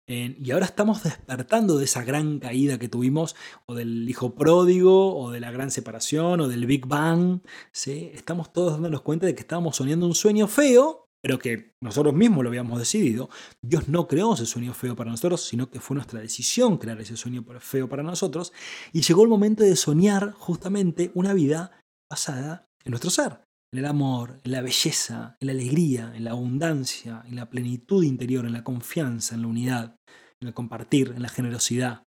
y 0.05 0.51
ahora 0.51 0.65
estamos 0.65 1.03
despertando 1.03 1.77
de 1.77 1.85
esa 1.85 2.03
gran 2.03 2.39
caída 2.39 2.77
que 2.79 2.89
tuvimos, 2.89 3.35
o 3.65 3.75
del 3.75 4.09
hijo 4.09 4.35
pródigo, 4.35 5.15
o 5.17 5.31
de 5.31 5.39
la 5.39 5.51
gran 5.51 5.71
separación, 5.71 6.41
o 6.41 6.47
del 6.47 6.65
Big 6.65 6.85
Bang. 6.85 7.41
¿sí? 7.71 8.11
Estamos 8.13 8.51
todos 8.51 8.73
dándonos 8.73 9.01
cuenta 9.01 9.25
de 9.25 9.35
que 9.35 9.41
estábamos 9.41 9.77
soñando 9.77 10.05
un 10.05 10.15
sueño 10.15 10.47
feo, 10.47 11.02
pero 11.23 11.39
que 11.39 11.73
nosotros 11.81 12.13
mismos 12.13 12.43
lo 12.43 12.49
habíamos 12.49 12.77
decidido, 12.77 13.29
Dios 13.63 13.87
no 13.87 14.07
creó 14.09 14.33
ese 14.33 14.45
sueño 14.45 14.73
feo 14.73 14.93
para 14.93 15.09
nosotros, 15.09 15.41
sino 15.45 15.69
que 15.69 15.79
fue 15.79 15.95
nuestra 15.95 16.19
decisión 16.19 16.77
crear 16.77 16.99
ese 16.99 17.15
sueño 17.15 17.45
feo 17.59 17.87
para 17.87 18.03
nosotros, 18.03 18.51
y 18.91 19.01
llegó 19.01 19.23
el 19.23 19.29
momento 19.29 19.63
de 19.63 19.77
soñar 19.77 20.33
justamente 20.33 21.11
una 21.13 21.33
vida 21.33 21.79
basada 22.11 22.67
en 22.83 22.91
nuestro 22.91 23.09
ser, 23.09 23.39
en 23.71 23.79
el 23.79 23.85
amor, 23.85 24.41
en 24.43 24.51
la 24.51 24.61
belleza, 24.61 25.37
en 25.39 25.47
la 25.47 25.53
alegría, 25.53 26.11
en 26.13 26.25
la 26.25 26.31
abundancia, 26.31 27.23
en 27.25 27.37
la 27.37 27.49
plenitud 27.49 28.03
interior, 28.03 28.45
en 28.45 28.53
la 28.53 28.65
confianza, 28.65 29.35
en 29.35 29.43
la 29.43 29.47
unidad, 29.47 29.95
en 30.41 30.49
el 30.49 30.53
compartir, 30.53 31.13
en 31.15 31.21
la 31.21 31.29
generosidad, 31.29 32.03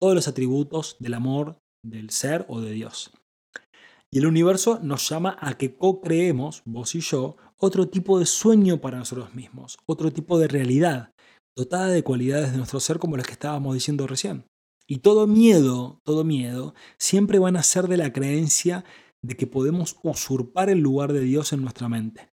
todos 0.00 0.14
los 0.14 0.26
atributos 0.26 0.96
del 1.00 1.14
amor, 1.14 1.58
del 1.84 2.08
ser 2.08 2.46
o 2.48 2.62
de 2.62 2.72
Dios. 2.72 3.12
Y 4.10 4.18
el 4.18 4.26
universo 4.26 4.78
nos 4.82 5.08
llama 5.08 5.36
a 5.40 5.58
que 5.58 5.74
co-creemos, 5.74 6.62
vos 6.64 6.94
y 6.94 7.00
yo, 7.00 7.36
otro 7.64 7.88
tipo 7.88 8.18
de 8.18 8.26
sueño 8.26 8.80
para 8.80 8.98
nosotros 8.98 9.34
mismos, 9.34 9.78
otro 9.86 10.12
tipo 10.12 10.38
de 10.38 10.48
realidad, 10.48 11.12
dotada 11.56 11.88
de 11.88 12.04
cualidades 12.04 12.52
de 12.52 12.58
nuestro 12.58 12.80
ser 12.80 12.98
como 12.98 13.16
las 13.16 13.26
que 13.26 13.32
estábamos 13.32 13.74
diciendo 13.74 14.06
recién. 14.06 14.44
Y 14.86 14.98
todo 14.98 15.26
miedo, 15.26 16.00
todo 16.04 16.24
miedo, 16.24 16.74
siempre 16.98 17.38
van 17.38 17.56
a 17.56 17.62
ser 17.62 17.88
de 17.88 17.96
la 17.96 18.12
creencia 18.12 18.84
de 19.24 19.36
que 19.36 19.46
podemos 19.46 19.96
usurpar 20.02 20.68
el 20.68 20.80
lugar 20.80 21.12
de 21.12 21.20
Dios 21.20 21.52
en 21.52 21.62
nuestra 21.62 21.88
mente 21.88 22.28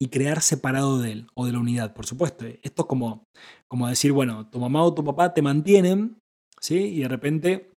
y 0.00 0.08
crear 0.08 0.42
separado 0.42 0.98
de 0.98 1.12
Él 1.12 1.26
o 1.34 1.46
de 1.46 1.52
la 1.52 1.60
unidad, 1.60 1.94
por 1.94 2.06
supuesto. 2.06 2.44
Esto 2.44 2.82
es 2.82 2.88
como, 2.88 3.24
como 3.68 3.86
decir, 3.86 4.10
bueno, 4.10 4.50
tu 4.50 4.58
mamá 4.58 4.82
o 4.82 4.92
tu 4.92 5.04
papá 5.04 5.32
te 5.32 5.42
mantienen, 5.42 6.18
¿sí? 6.60 6.76
Y 6.76 7.00
de 7.02 7.08
repente 7.08 7.70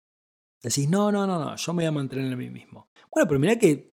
decís, 0.62 0.88
no, 0.88 1.12
no, 1.12 1.27
no, 1.27 1.38
no, 1.38 1.55
yo 1.55 1.75
me 1.75 1.83
voy 1.83 1.88
a 1.88 1.93
mantener 1.93 2.33
en 2.33 2.38
mí 2.38 2.49
mismo. 2.49 2.88
Bueno, 3.12 3.29
pero 3.29 3.38
mira 3.38 3.59
que, 3.59 3.90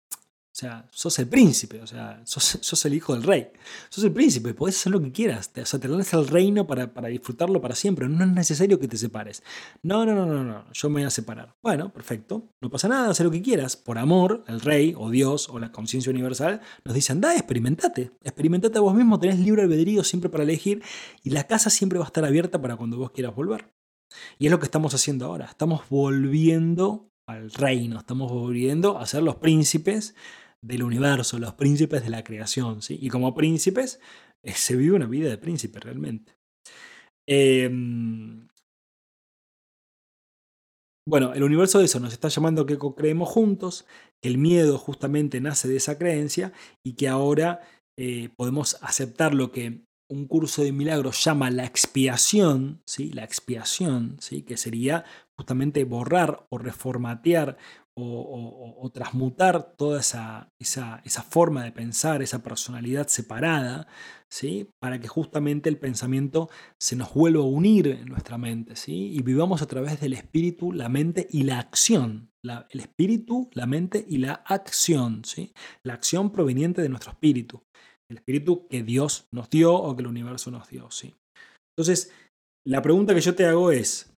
sea, 0.59 0.87
sos 0.91 1.17
el 1.19 1.27
príncipe, 1.27 1.81
o 1.81 1.87
sea, 1.87 2.21
sos, 2.25 2.85
el 2.85 2.93
hijo 2.93 3.13
del 3.13 3.23
rey. 3.23 3.49
Sos 3.89 4.03
el 4.03 4.11
príncipe, 4.11 4.53
podés 4.53 4.77
hacer 4.77 4.91
lo 4.91 5.01
que 5.01 5.11
quieras. 5.11 5.51
o 5.55 5.65
sea, 5.65 5.79
te 5.79 5.87
das 5.87 6.13
el 6.13 6.27
reino 6.27 6.67
para, 6.67 6.93
para, 6.93 7.07
disfrutarlo 7.07 7.61
para 7.61 7.75
siempre. 7.75 8.07
No 8.07 8.23
es 8.23 8.31
necesario 8.31 8.79
que 8.79 8.87
te 8.87 8.97
separes. 8.97 9.43
No, 9.81 10.05
no, 10.05 10.13
no, 10.13 10.25
no, 10.25 10.43
no, 10.43 10.65
yo 10.71 10.89
me 10.89 11.01
voy 11.01 11.03
a 11.03 11.09
separar. 11.09 11.55
Bueno, 11.61 11.91
perfecto. 11.91 12.49
No 12.61 12.69
pasa 12.69 12.87
nada, 12.87 13.09
haz 13.09 13.19
lo 13.21 13.31
que 13.31 13.41
quieras. 13.41 13.77
Por 13.77 13.97
amor, 13.97 14.43
el 14.47 14.61
rey 14.61 14.93
o 14.97 15.09
Dios 15.09 15.49
o 15.49 15.59
la 15.59 15.71
conciencia 15.71 16.11
universal 16.11 16.61
nos 16.83 16.93
dice, 16.93 17.11
anda, 17.11 17.33
experimentate. 17.35 18.11
Experimentate 18.23 18.77
a 18.77 18.81
vos 18.81 18.93
mismo, 18.93 19.19
tenés 19.19 19.39
libre 19.39 19.63
albedrío 19.63 20.03
siempre 20.03 20.29
para 20.29 20.43
elegir 20.43 20.83
y 21.23 21.29
la 21.29 21.45
casa 21.45 21.69
siempre 21.69 21.99
va 21.99 22.05
a 22.05 22.07
estar 22.07 22.25
abierta 22.25 22.61
para 22.61 22.75
cuando 22.75 22.97
vos 22.97 23.11
quieras 23.11 23.33
volver. 23.35 23.71
Y 24.37 24.45
es 24.45 24.51
lo 24.51 24.59
que 24.59 24.65
estamos 24.65 24.93
haciendo 24.93 25.25
ahora. 25.25 25.45
Estamos 25.45 25.83
volviendo 25.89 27.09
al 27.29 27.51
reino, 27.51 27.99
estamos 27.99 28.31
volviendo 28.31 28.97
a 28.97 29.05
ser 29.05 29.21
los 29.21 29.35
príncipes 29.35 30.15
del 30.61 30.83
universo, 30.83 31.39
los 31.39 31.53
príncipes 31.53 32.03
de 32.03 32.09
la 32.09 32.23
creación. 32.23 32.81
¿sí? 32.81 32.97
Y 33.01 33.09
como 33.09 33.35
príncipes 33.35 33.99
eh, 34.43 34.53
se 34.53 34.75
vive 34.75 34.95
una 34.95 35.07
vida 35.07 35.29
de 35.29 35.37
príncipe 35.37 35.79
realmente. 35.79 36.35
Em, 37.27 38.47
bueno, 41.07 41.33
el 41.33 41.43
universo 41.43 41.79
de 41.79 41.85
eso 41.85 41.99
nos 41.99 42.13
está 42.13 42.27
llamando 42.27 42.65
que 42.65 42.77
creemos 42.77 43.29
juntos, 43.29 43.85
que 44.21 44.29
el 44.29 44.37
miedo 44.37 44.77
justamente 44.77 45.41
nace 45.41 45.67
de 45.67 45.77
esa 45.77 45.97
creencia 45.97 46.53
y 46.83 46.93
que 46.93 47.07
ahora 47.07 47.61
eh, 47.97 48.29
podemos 48.35 48.77
aceptar 48.81 49.33
lo 49.33 49.51
que 49.51 49.88
un 50.09 50.27
curso 50.27 50.63
de 50.63 50.71
milagros 50.71 51.23
llama 51.23 51.51
la 51.51 51.65
expiación, 51.65 52.81
¿sí? 52.85 53.11
la 53.13 53.23
expiación, 53.23 54.17
¿sí? 54.19 54.41
que 54.41 54.57
sería 54.57 55.05
justamente 55.35 55.83
borrar 55.85 56.47
o 56.49 56.57
reformatear 56.57 57.57
o, 58.01 58.89
transmutar 58.93 59.75
toda 59.75 59.99
esa, 59.99 60.53
esa, 60.57 61.01
esa, 61.03 61.21
forma 61.21 61.65
de 61.65 61.73
pensar, 61.73 62.21
esa 62.21 62.41
personalidad 62.41 63.07
separada, 63.07 63.87
¿sí? 64.29 64.69
para 64.79 65.01
que 65.01 65.09
justamente 65.09 65.67
el 65.69 65.77
pensamiento 65.77 66.49
se 66.77 66.95
nos 66.95 67.13
vuelva 67.13 67.43
a 67.43 67.47
unir 67.47 67.87
en 67.87 68.05
nuestra 68.05 68.37
mente 68.37 68.77
¿sí? 68.77 69.11
y 69.13 69.21
vivamos 69.21 69.61
a 69.61 69.67
través 69.67 69.99
del 69.99 70.13
espíritu, 70.13 70.71
la 70.71 70.87
mente 70.87 71.27
y 71.29 71.43
la 71.43 71.59
acción. 71.59 72.31
el 72.41 72.79
espíritu, 72.79 73.49
la 73.53 73.65
mente 73.65 74.05
y 74.07 74.19
la 74.19 74.33
acción. 74.45 75.25
¿sí? 75.25 75.53
La 75.83 75.93
acción 75.93 76.31
proveniente 76.31 76.81
de 76.81 76.89
nuestro 76.89 77.11
espíritu 77.11 77.63
el 78.09 78.17
espíritu 78.17 78.67
que 78.67 78.83
Dios 78.83 79.27
nos 79.31 79.49
dio 79.49 79.73
o 79.73 79.95
que 79.95 80.01
el 80.01 80.07
universo 80.07 80.51
nos 80.51 80.69
dio. 80.69 80.89
¿sí? 80.91 81.15
Entonces, 81.77 82.11
la 82.65 82.81
pregunta 82.81 83.13
que 83.13 83.21
yo 83.21 83.35
te 83.35 83.45
hago 83.45 83.71
es, 83.71 84.13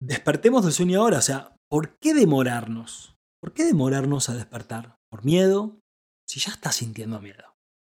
despertemos 0.00 0.64
del 0.64 0.72
sueño 0.72 1.00
ahora, 1.00 1.18
o 1.18 1.22
sea, 1.22 1.56
¿por 1.70 1.98
qué 1.98 2.14
demorarnos? 2.14 3.16
¿Por 3.40 3.52
qué 3.52 3.64
demorarnos 3.64 4.28
a 4.28 4.34
despertar? 4.34 4.96
¿Por 5.10 5.24
miedo? 5.24 5.78
Si 6.28 6.40
ya 6.40 6.50
estás 6.52 6.76
sintiendo 6.76 7.20
miedo, 7.20 7.54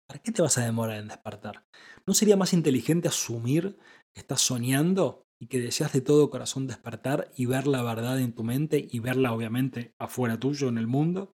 ¿para 0.09 0.20
qué 0.20 0.33
te 0.33 0.42
vas 0.42 0.59
a 0.59 0.64
demorar 0.64 0.98
en 0.98 1.09
despertar? 1.09 1.64
¿No 2.07 2.14
sería 2.14 2.37
más 2.37 2.52
inteligente 2.52 3.09
asumir 3.09 3.78
que 4.14 4.20
estás 4.20 4.40
soñando 4.40 5.22
y 5.40 5.46
que 5.46 5.61
deseas 5.61 5.92
de 5.92 6.00
todo 6.00 6.31
corazón 6.31 6.66
despertar 6.66 7.31
y 7.37 7.46
ver 7.46 7.66
la 7.66 7.83
verdad 7.83 8.18
en 8.20 8.35
tu 8.35 8.42
mente 8.42 8.88
y 8.90 8.98
verla 8.98 9.33
obviamente 9.33 9.94
afuera 10.00 10.40
tuyo 10.40 10.68
en 10.68 10.78
el 10.78 10.87
mundo? 10.87 11.33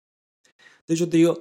Entonces 0.80 0.98
yo 0.98 1.08
te 1.08 1.16
digo, 1.16 1.40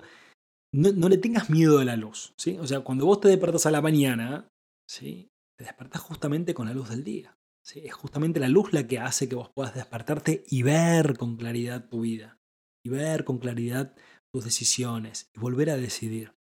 no, 0.74 1.08
le 1.08 1.18
tengas 1.18 1.50
miedo 1.50 1.80
a 1.80 1.86
la 1.86 1.96
luz. 1.96 2.34
¿sí? 2.38 2.58
O 2.58 2.68
sea, 2.68 2.82
cuando 2.82 3.06
vos 3.06 3.22
te 3.22 3.28
despertas 3.28 3.66
a 3.66 3.72
la 3.72 3.82
mañana, 3.82 4.50
¿sí? 4.90 5.30
te 5.58 5.66
despertás 5.66 6.02
justamente 6.02 6.54
con 6.54 6.68
la 6.68 6.74
luz 6.74 6.90
del 6.90 7.04
día. 7.04 7.38
¿sí? 7.64 7.82
Es 7.86 7.94
justamente 7.94 8.40
la 8.40 8.50
luz 8.50 8.74
la 8.74 8.88
que 8.88 9.00
hace 9.00 9.30
que 9.30 9.36
vos 9.36 9.52
puedas 9.56 9.76
despertarte 9.76 10.44
y 10.48 10.64
ver 10.64 11.18
con 11.18 11.38
claridad 11.38 11.88
tu 11.88 12.02
vida. 12.02 12.40
Y 12.86 12.90
ver 12.90 13.24
con 13.24 13.38
claridad 13.38 13.96
tus 14.34 14.44
decisiones. 14.44 15.30
Y 15.36 15.40
volver 15.40 15.70
a 15.70 15.78
decidir. 15.78 16.34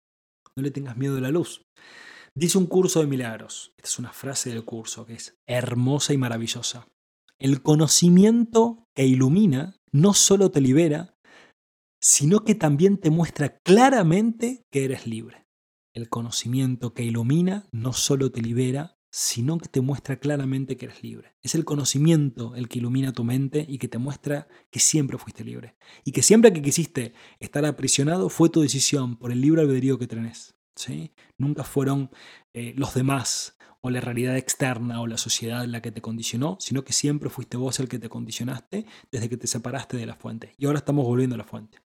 No 0.56 0.62
le 0.62 0.70
tengas 0.70 0.96
miedo 0.96 1.18
a 1.18 1.20
la 1.20 1.30
luz. 1.30 1.62
Dice 2.34 2.56
un 2.56 2.66
curso 2.66 3.00
de 3.00 3.06
milagros. 3.06 3.74
Esta 3.76 3.88
es 3.88 3.98
una 3.98 4.12
frase 4.12 4.50
del 4.50 4.64
curso 4.64 5.04
que 5.04 5.14
es 5.14 5.36
hermosa 5.46 6.14
y 6.14 6.18
maravillosa. 6.18 6.88
El 7.38 7.62
conocimiento 7.62 8.86
que 8.94 9.04
ilumina 9.04 9.76
no 9.90 10.14
solo 10.14 10.50
te 10.50 10.62
libera, 10.62 11.14
sino 12.02 12.44
que 12.44 12.56
también 12.56 12.98
te 12.98 13.10
muestra 13.10 13.60
claramente 13.60 14.66
que 14.70 14.84
eres 14.84 15.06
libre. 15.06 15.46
El 15.94 16.08
conocimiento 16.08 16.94
que 16.94 17.04
ilumina 17.04 17.68
no 17.70 17.92
solo 17.92 18.32
te 18.32 18.42
libera, 18.42 18.98
sino 19.08 19.58
que 19.58 19.68
te 19.68 19.80
muestra 19.80 20.18
claramente 20.18 20.76
que 20.76 20.86
eres 20.86 21.02
libre. 21.04 21.36
Es 21.42 21.54
el 21.54 21.64
conocimiento 21.64 22.56
el 22.56 22.68
que 22.68 22.80
ilumina 22.80 23.12
tu 23.12 23.22
mente 23.22 23.64
y 23.68 23.78
que 23.78 23.86
te 23.86 23.98
muestra 23.98 24.48
que 24.70 24.80
siempre 24.80 25.16
fuiste 25.16 25.44
libre. 25.44 25.76
Y 26.04 26.10
que 26.10 26.22
siempre 26.22 26.52
que 26.52 26.62
quisiste 26.62 27.14
estar 27.38 27.64
aprisionado 27.64 28.28
fue 28.28 28.48
tu 28.48 28.62
decisión 28.62 29.16
por 29.16 29.30
el 29.30 29.40
libre 29.40 29.62
albedrío 29.62 29.98
que 29.98 30.08
tenés. 30.08 30.56
¿sí? 30.74 31.12
Nunca 31.38 31.62
fueron 31.62 32.10
eh, 32.52 32.74
los 32.76 32.94
demás 32.94 33.56
o 33.80 33.90
la 33.90 34.00
realidad 34.00 34.36
externa 34.36 35.00
o 35.00 35.06
la 35.06 35.18
sociedad 35.18 35.66
la 35.66 35.82
que 35.82 35.92
te 35.92 36.00
condicionó, 36.00 36.56
sino 36.58 36.82
que 36.82 36.92
siempre 36.92 37.30
fuiste 37.30 37.56
vos 37.56 37.78
el 37.78 37.88
que 37.88 38.00
te 38.00 38.08
condicionaste 38.08 38.86
desde 39.12 39.28
que 39.28 39.36
te 39.36 39.46
separaste 39.46 39.96
de 39.96 40.06
la 40.06 40.16
fuente. 40.16 40.54
Y 40.58 40.66
ahora 40.66 40.78
estamos 40.78 41.04
volviendo 41.04 41.34
a 41.34 41.38
la 41.38 41.44
fuente. 41.44 41.78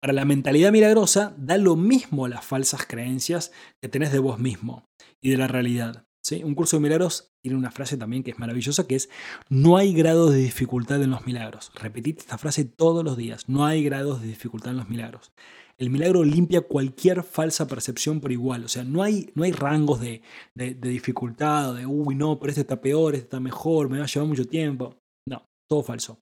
Para 0.00 0.12
la 0.12 0.24
mentalidad 0.24 0.70
milagrosa 0.70 1.34
da 1.36 1.58
lo 1.58 1.74
mismo 1.74 2.28
las 2.28 2.44
falsas 2.44 2.86
creencias 2.86 3.50
que 3.82 3.88
tenés 3.88 4.12
de 4.12 4.20
vos 4.20 4.38
mismo 4.38 4.84
y 5.20 5.30
de 5.30 5.36
la 5.36 5.48
realidad. 5.48 6.06
¿sí? 6.24 6.44
Un 6.44 6.54
curso 6.54 6.76
de 6.76 6.82
milagros 6.82 7.32
tiene 7.42 7.58
una 7.58 7.72
frase 7.72 7.96
también 7.96 8.22
que 8.22 8.30
es 8.30 8.38
maravillosa, 8.38 8.86
que 8.86 8.94
es, 8.94 9.10
no 9.48 9.76
hay 9.76 9.92
grados 9.92 10.32
de 10.32 10.38
dificultad 10.38 11.02
en 11.02 11.10
los 11.10 11.26
milagros. 11.26 11.72
Repetid 11.74 12.18
esta 12.18 12.38
frase 12.38 12.64
todos 12.64 13.04
los 13.04 13.16
días, 13.16 13.48
no 13.48 13.66
hay 13.66 13.82
grados 13.82 14.20
de 14.20 14.28
dificultad 14.28 14.70
en 14.70 14.76
los 14.76 14.88
milagros. 14.88 15.32
El 15.78 15.90
milagro 15.90 16.24
limpia 16.24 16.60
cualquier 16.60 17.22
falsa 17.24 17.66
percepción 17.66 18.20
por 18.20 18.32
igual. 18.32 18.64
O 18.64 18.68
sea, 18.68 18.82
no 18.82 19.02
hay, 19.02 19.30
no 19.34 19.44
hay 19.44 19.52
rangos 19.52 20.00
de, 20.00 20.22
de, 20.54 20.74
de 20.74 20.88
dificultad, 20.88 21.74
de, 21.74 21.86
uy, 21.86 22.16
no, 22.16 22.38
pero 22.38 22.50
este 22.50 22.62
está 22.62 22.80
peor, 22.80 23.14
este 23.14 23.24
está 23.24 23.40
mejor, 23.40 23.88
me 23.88 23.98
va 23.98 24.04
a 24.04 24.08
llevar 24.08 24.28
mucho 24.28 24.44
tiempo. 24.44 24.96
No, 25.28 25.44
todo 25.68 25.82
falso. 25.82 26.20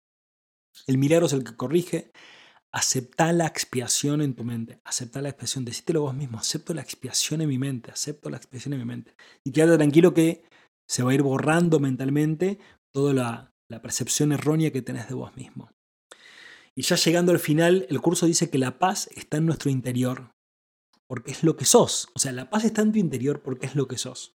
El 0.86 0.98
milagro 0.98 1.24
es 1.24 1.32
el 1.32 1.42
que 1.42 1.56
corrige, 1.56 2.10
Acepta 2.72 3.32
la 3.32 3.46
expiación 3.46 4.20
en 4.20 4.34
tu 4.34 4.44
mente. 4.44 4.80
Acepta 4.84 5.22
la 5.22 5.30
expiación. 5.30 5.64
Decítelo 5.64 6.02
vos 6.02 6.14
mismo. 6.14 6.38
Acepto 6.38 6.74
la 6.74 6.82
expiación 6.82 7.40
en 7.40 7.48
mi 7.48 7.58
mente. 7.58 7.90
Acepto 7.90 8.28
la 8.30 8.36
expiación 8.36 8.74
en 8.74 8.80
mi 8.80 8.84
mente. 8.84 9.14
Y 9.44 9.52
quédate 9.52 9.76
tranquilo 9.76 10.12
que 10.12 10.44
se 10.88 11.02
va 11.02 11.10
a 11.10 11.14
ir 11.14 11.22
borrando 11.22 11.80
mentalmente 11.80 12.58
toda 12.94 13.12
la, 13.14 13.54
la 13.70 13.82
percepción 13.82 14.32
errónea 14.32 14.72
que 14.72 14.82
tenés 14.82 15.08
de 15.08 15.14
vos 15.14 15.36
mismo. 15.36 15.70
Y 16.76 16.82
ya 16.82 16.96
llegando 16.96 17.32
al 17.32 17.38
final, 17.38 17.86
el 17.88 18.00
curso 18.00 18.26
dice 18.26 18.50
que 18.50 18.58
la 18.58 18.78
paz 18.78 19.08
está 19.14 19.38
en 19.38 19.46
nuestro 19.46 19.70
interior. 19.70 20.32
Porque 21.08 21.30
es 21.30 21.44
lo 21.44 21.56
que 21.56 21.64
sos. 21.64 22.08
O 22.14 22.18
sea, 22.18 22.32
la 22.32 22.50
paz 22.50 22.64
está 22.64 22.82
en 22.82 22.92
tu 22.92 22.98
interior 22.98 23.42
porque 23.42 23.66
es 23.66 23.74
lo 23.74 23.88
que 23.88 23.96
sos. 23.96 24.36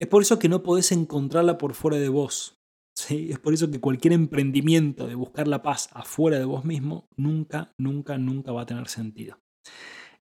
Es 0.00 0.08
por 0.08 0.22
eso 0.22 0.38
que 0.38 0.48
no 0.48 0.62
podés 0.62 0.92
encontrarla 0.92 1.58
por 1.58 1.74
fuera 1.74 1.98
de 1.98 2.08
vos. 2.08 2.57
Es 3.08 3.38
por 3.38 3.54
eso 3.54 3.70
que 3.70 3.80
cualquier 3.80 4.12
emprendimiento 4.14 5.06
de 5.06 5.14
buscar 5.14 5.48
la 5.48 5.62
paz 5.62 5.88
afuera 5.92 6.38
de 6.38 6.44
vos 6.44 6.64
mismo 6.64 7.08
nunca, 7.16 7.72
nunca, 7.78 8.18
nunca 8.18 8.52
va 8.52 8.62
a 8.62 8.66
tener 8.66 8.88
sentido. 8.88 9.38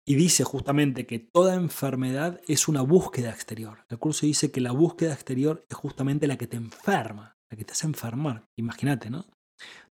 Y 0.05 0.15
dice 0.15 0.43
justamente 0.43 1.05
que 1.05 1.19
toda 1.19 1.55
enfermedad 1.55 2.39
es 2.47 2.67
una 2.69 2.81
búsqueda 2.81 3.29
exterior. 3.29 3.79
El 3.89 3.99
curso 3.99 4.25
dice 4.25 4.51
que 4.51 4.61
la 4.61 4.71
búsqueda 4.71 5.13
exterior 5.13 5.65
es 5.69 5.75
justamente 5.75 6.27
la 6.27 6.37
que 6.37 6.47
te 6.47 6.55
enferma, 6.55 7.35
la 7.51 7.57
que 7.57 7.65
te 7.65 7.73
hace 7.73 7.87
enfermar. 7.87 8.45
Imagínate, 8.57 9.09
¿no? 9.09 9.25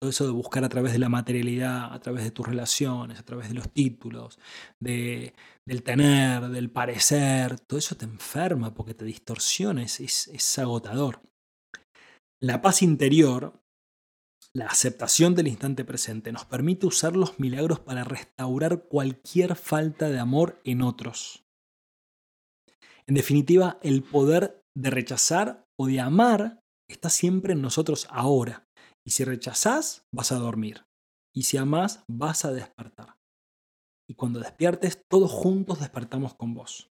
Todo 0.00 0.10
eso 0.10 0.24
de 0.24 0.32
buscar 0.32 0.64
a 0.64 0.68
través 0.68 0.92
de 0.92 0.98
la 0.98 1.10
materialidad, 1.10 1.92
a 1.92 2.00
través 2.00 2.24
de 2.24 2.30
tus 2.30 2.46
relaciones, 2.46 3.20
a 3.20 3.22
través 3.22 3.48
de 3.48 3.54
los 3.54 3.70
títulos, 3.72 4.38
de, 4.80 5.34
del 5.64 5.82
tener, 5.82 6.48
del 6.48 6.70
parecer, 6.70 7.60
todo 7.60 7.78
eso 7.78 7.94
te 7.94 8.06
enferma 8.06 8.72
porque 8.74 8.94
te 8.94 9.04
distorsiona, 9.04 9.82
es, 9.82 10.00
es 10.00 10.58
agotador. 10.58 11.20
La 12.42 12.62
paz 12.62 12.80
interior, 12.80 13.62
la 14.54 14.68
aceptación 14.68 15.34
del 15.34 15.46
instante 15.46 15.84
presente, 15.84 16.32
nos 16.32 16.46
permite 16.46 16.86
usar 16.86 17.14
los 17.14 17.38
milagros 17.38 17.80
para 17.80 18.02
restaurar 18.02 18.88
cualquier 18.88 19.56
falta 19.56 20.08
de 20.08 20.18
amor 20.18 20.58
en 20.64 20.80
otros. 20.80 21.44
En 23.06 23.14
definitiva, 23.14 23.78
el 23.82 24.02
poder 24.02 24.64
de 24.74 24.88
rechazar 24.88 25.66
o 25.78 25.86
de 25.86 26.00
amar 26.00 26.62
está 26.88 27.10
siempre 27.10 27.52
en 27.52 27.60
nosotros 27.60 28.06
ahora. 28.08 28.66
Y 29.04 29.10
si 29.10 29.24
rechazás, 29.24 30.06
vas 30.10 30.32
a 30.32 30.36
dormir. 30.36 30.86
Y 31.34 31.42
si 31.42 31.58
amás, 31.58 32.04
vas 32.08 32.46
a 32.46 32.52
despertar. 32.52 33.18
Y 34.08 34.14
cuando 34.14 34.40
despiertes, 34.40 35.04
todos 35.08 35.30
juntos 35.30 35.80
despertamos 35.80 36.34
con 36.34 36.54
vos. 36.54 36.89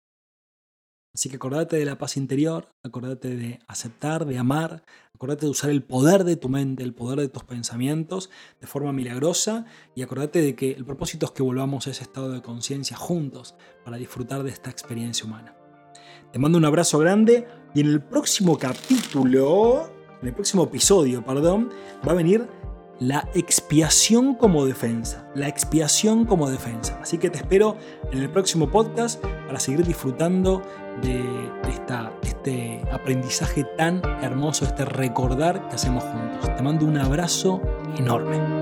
Así 1.14 1.28
que 1.28 1.36
acordate 1.36 1.76
de 1.76 1.84
la 1.84 1.98
paz 1.98 2.16
interior, 2.16 2.68
acordate 2.82 3.36
de 3.36 3.58
aceptar, 3.68 4.24
de 4.24 4.38
amar, 4.38 4.82
acordate 5.14 5.44
de 5.44 5.50
usar 5.50 5.68
el 5.68 5.82
poder 5.82 6.24
de 6.24 6.36
tu 6.36 6.48
mente, 6.48 6.82
el 6.82 6.94
poder 6.94 7.20
de 7.20 7.28
tus 7.28 7.44
pensamientos 7.44 8.30
de 8.60 8.66
forma 8.66 8.92
milagrosa 8.92 9.66
y 9.94 10.02
acordate 10.02 10.40
de 10.40 10.56
que 10.56 10.72
el 10.72 10.86
propósito 10.86 11.26
es 11.26 11.32
que 11.32 11.42
volvamos 11.42 11.86
a 11.86 11.90
ese 11.90 12.02
estado 12.02 12.30
de 12.30 12.40
conciencia 12.40 12.96
juntos 12.96 13.54
para 13.84 13.98
disfrutar 13.98 14.42
de 14.42 14.50
esta 14.50 14.70
experiencia 14.70 15.26
humana. 15.26 15.54
Te 16.32 16.38
mando 16.38 16.56
un 16.56 16.64
abrazo 16.64 16.98
grande 16.98 17.46
y 17.74 17.80
en 17.80 17.88
el 17.88 18.00
próximo 18.00 18.58
capítulo, 18.58 19.92
en 20.22 20.28
el 20.28 20.34
próximo 20.34 20.64
episodio, 20.64 21.22
perdón, 21.22 21.70
va 22.06 22.12
a 22.12 22.14
venir 22.14 22.48
la 23.02 23.28
expiación 23.34 24.34
como 24.34 24.64
defensa. 24.64 25.28
La 25.34 25.48
expiación 25.48 26.24
como 26.24 26.48
defensa. 26.48 26.98
Así 27.02 27.18
que 27.18 27.30
te 27.30 27.38
espero 27.38 27.76
en 28.12 28.18
el 28.18 28.30
próximo 28.30 28.70
podcast 28.70 29.22
para 29.46 29.58
seguir 29.58 29.84
disfrutando 29.84 30.62
de, 31.00 31.50
esta, 31.68 32.12
este 32.22 32.82
aprendizaje 32.92 33.64
tan 33.76 34.02
hermoso, 34.22 34.64
este 34.64 34.84
recordar 34.84 35.68
que 35.68 35.76
hacemos 35.76 36.04
juntos. 36.04 36.54
Te 36.56 36.62
mando 36.62 36.86
un 36.86 36.98
abrazo 36.98 37.60
enorme. 37.96 38.61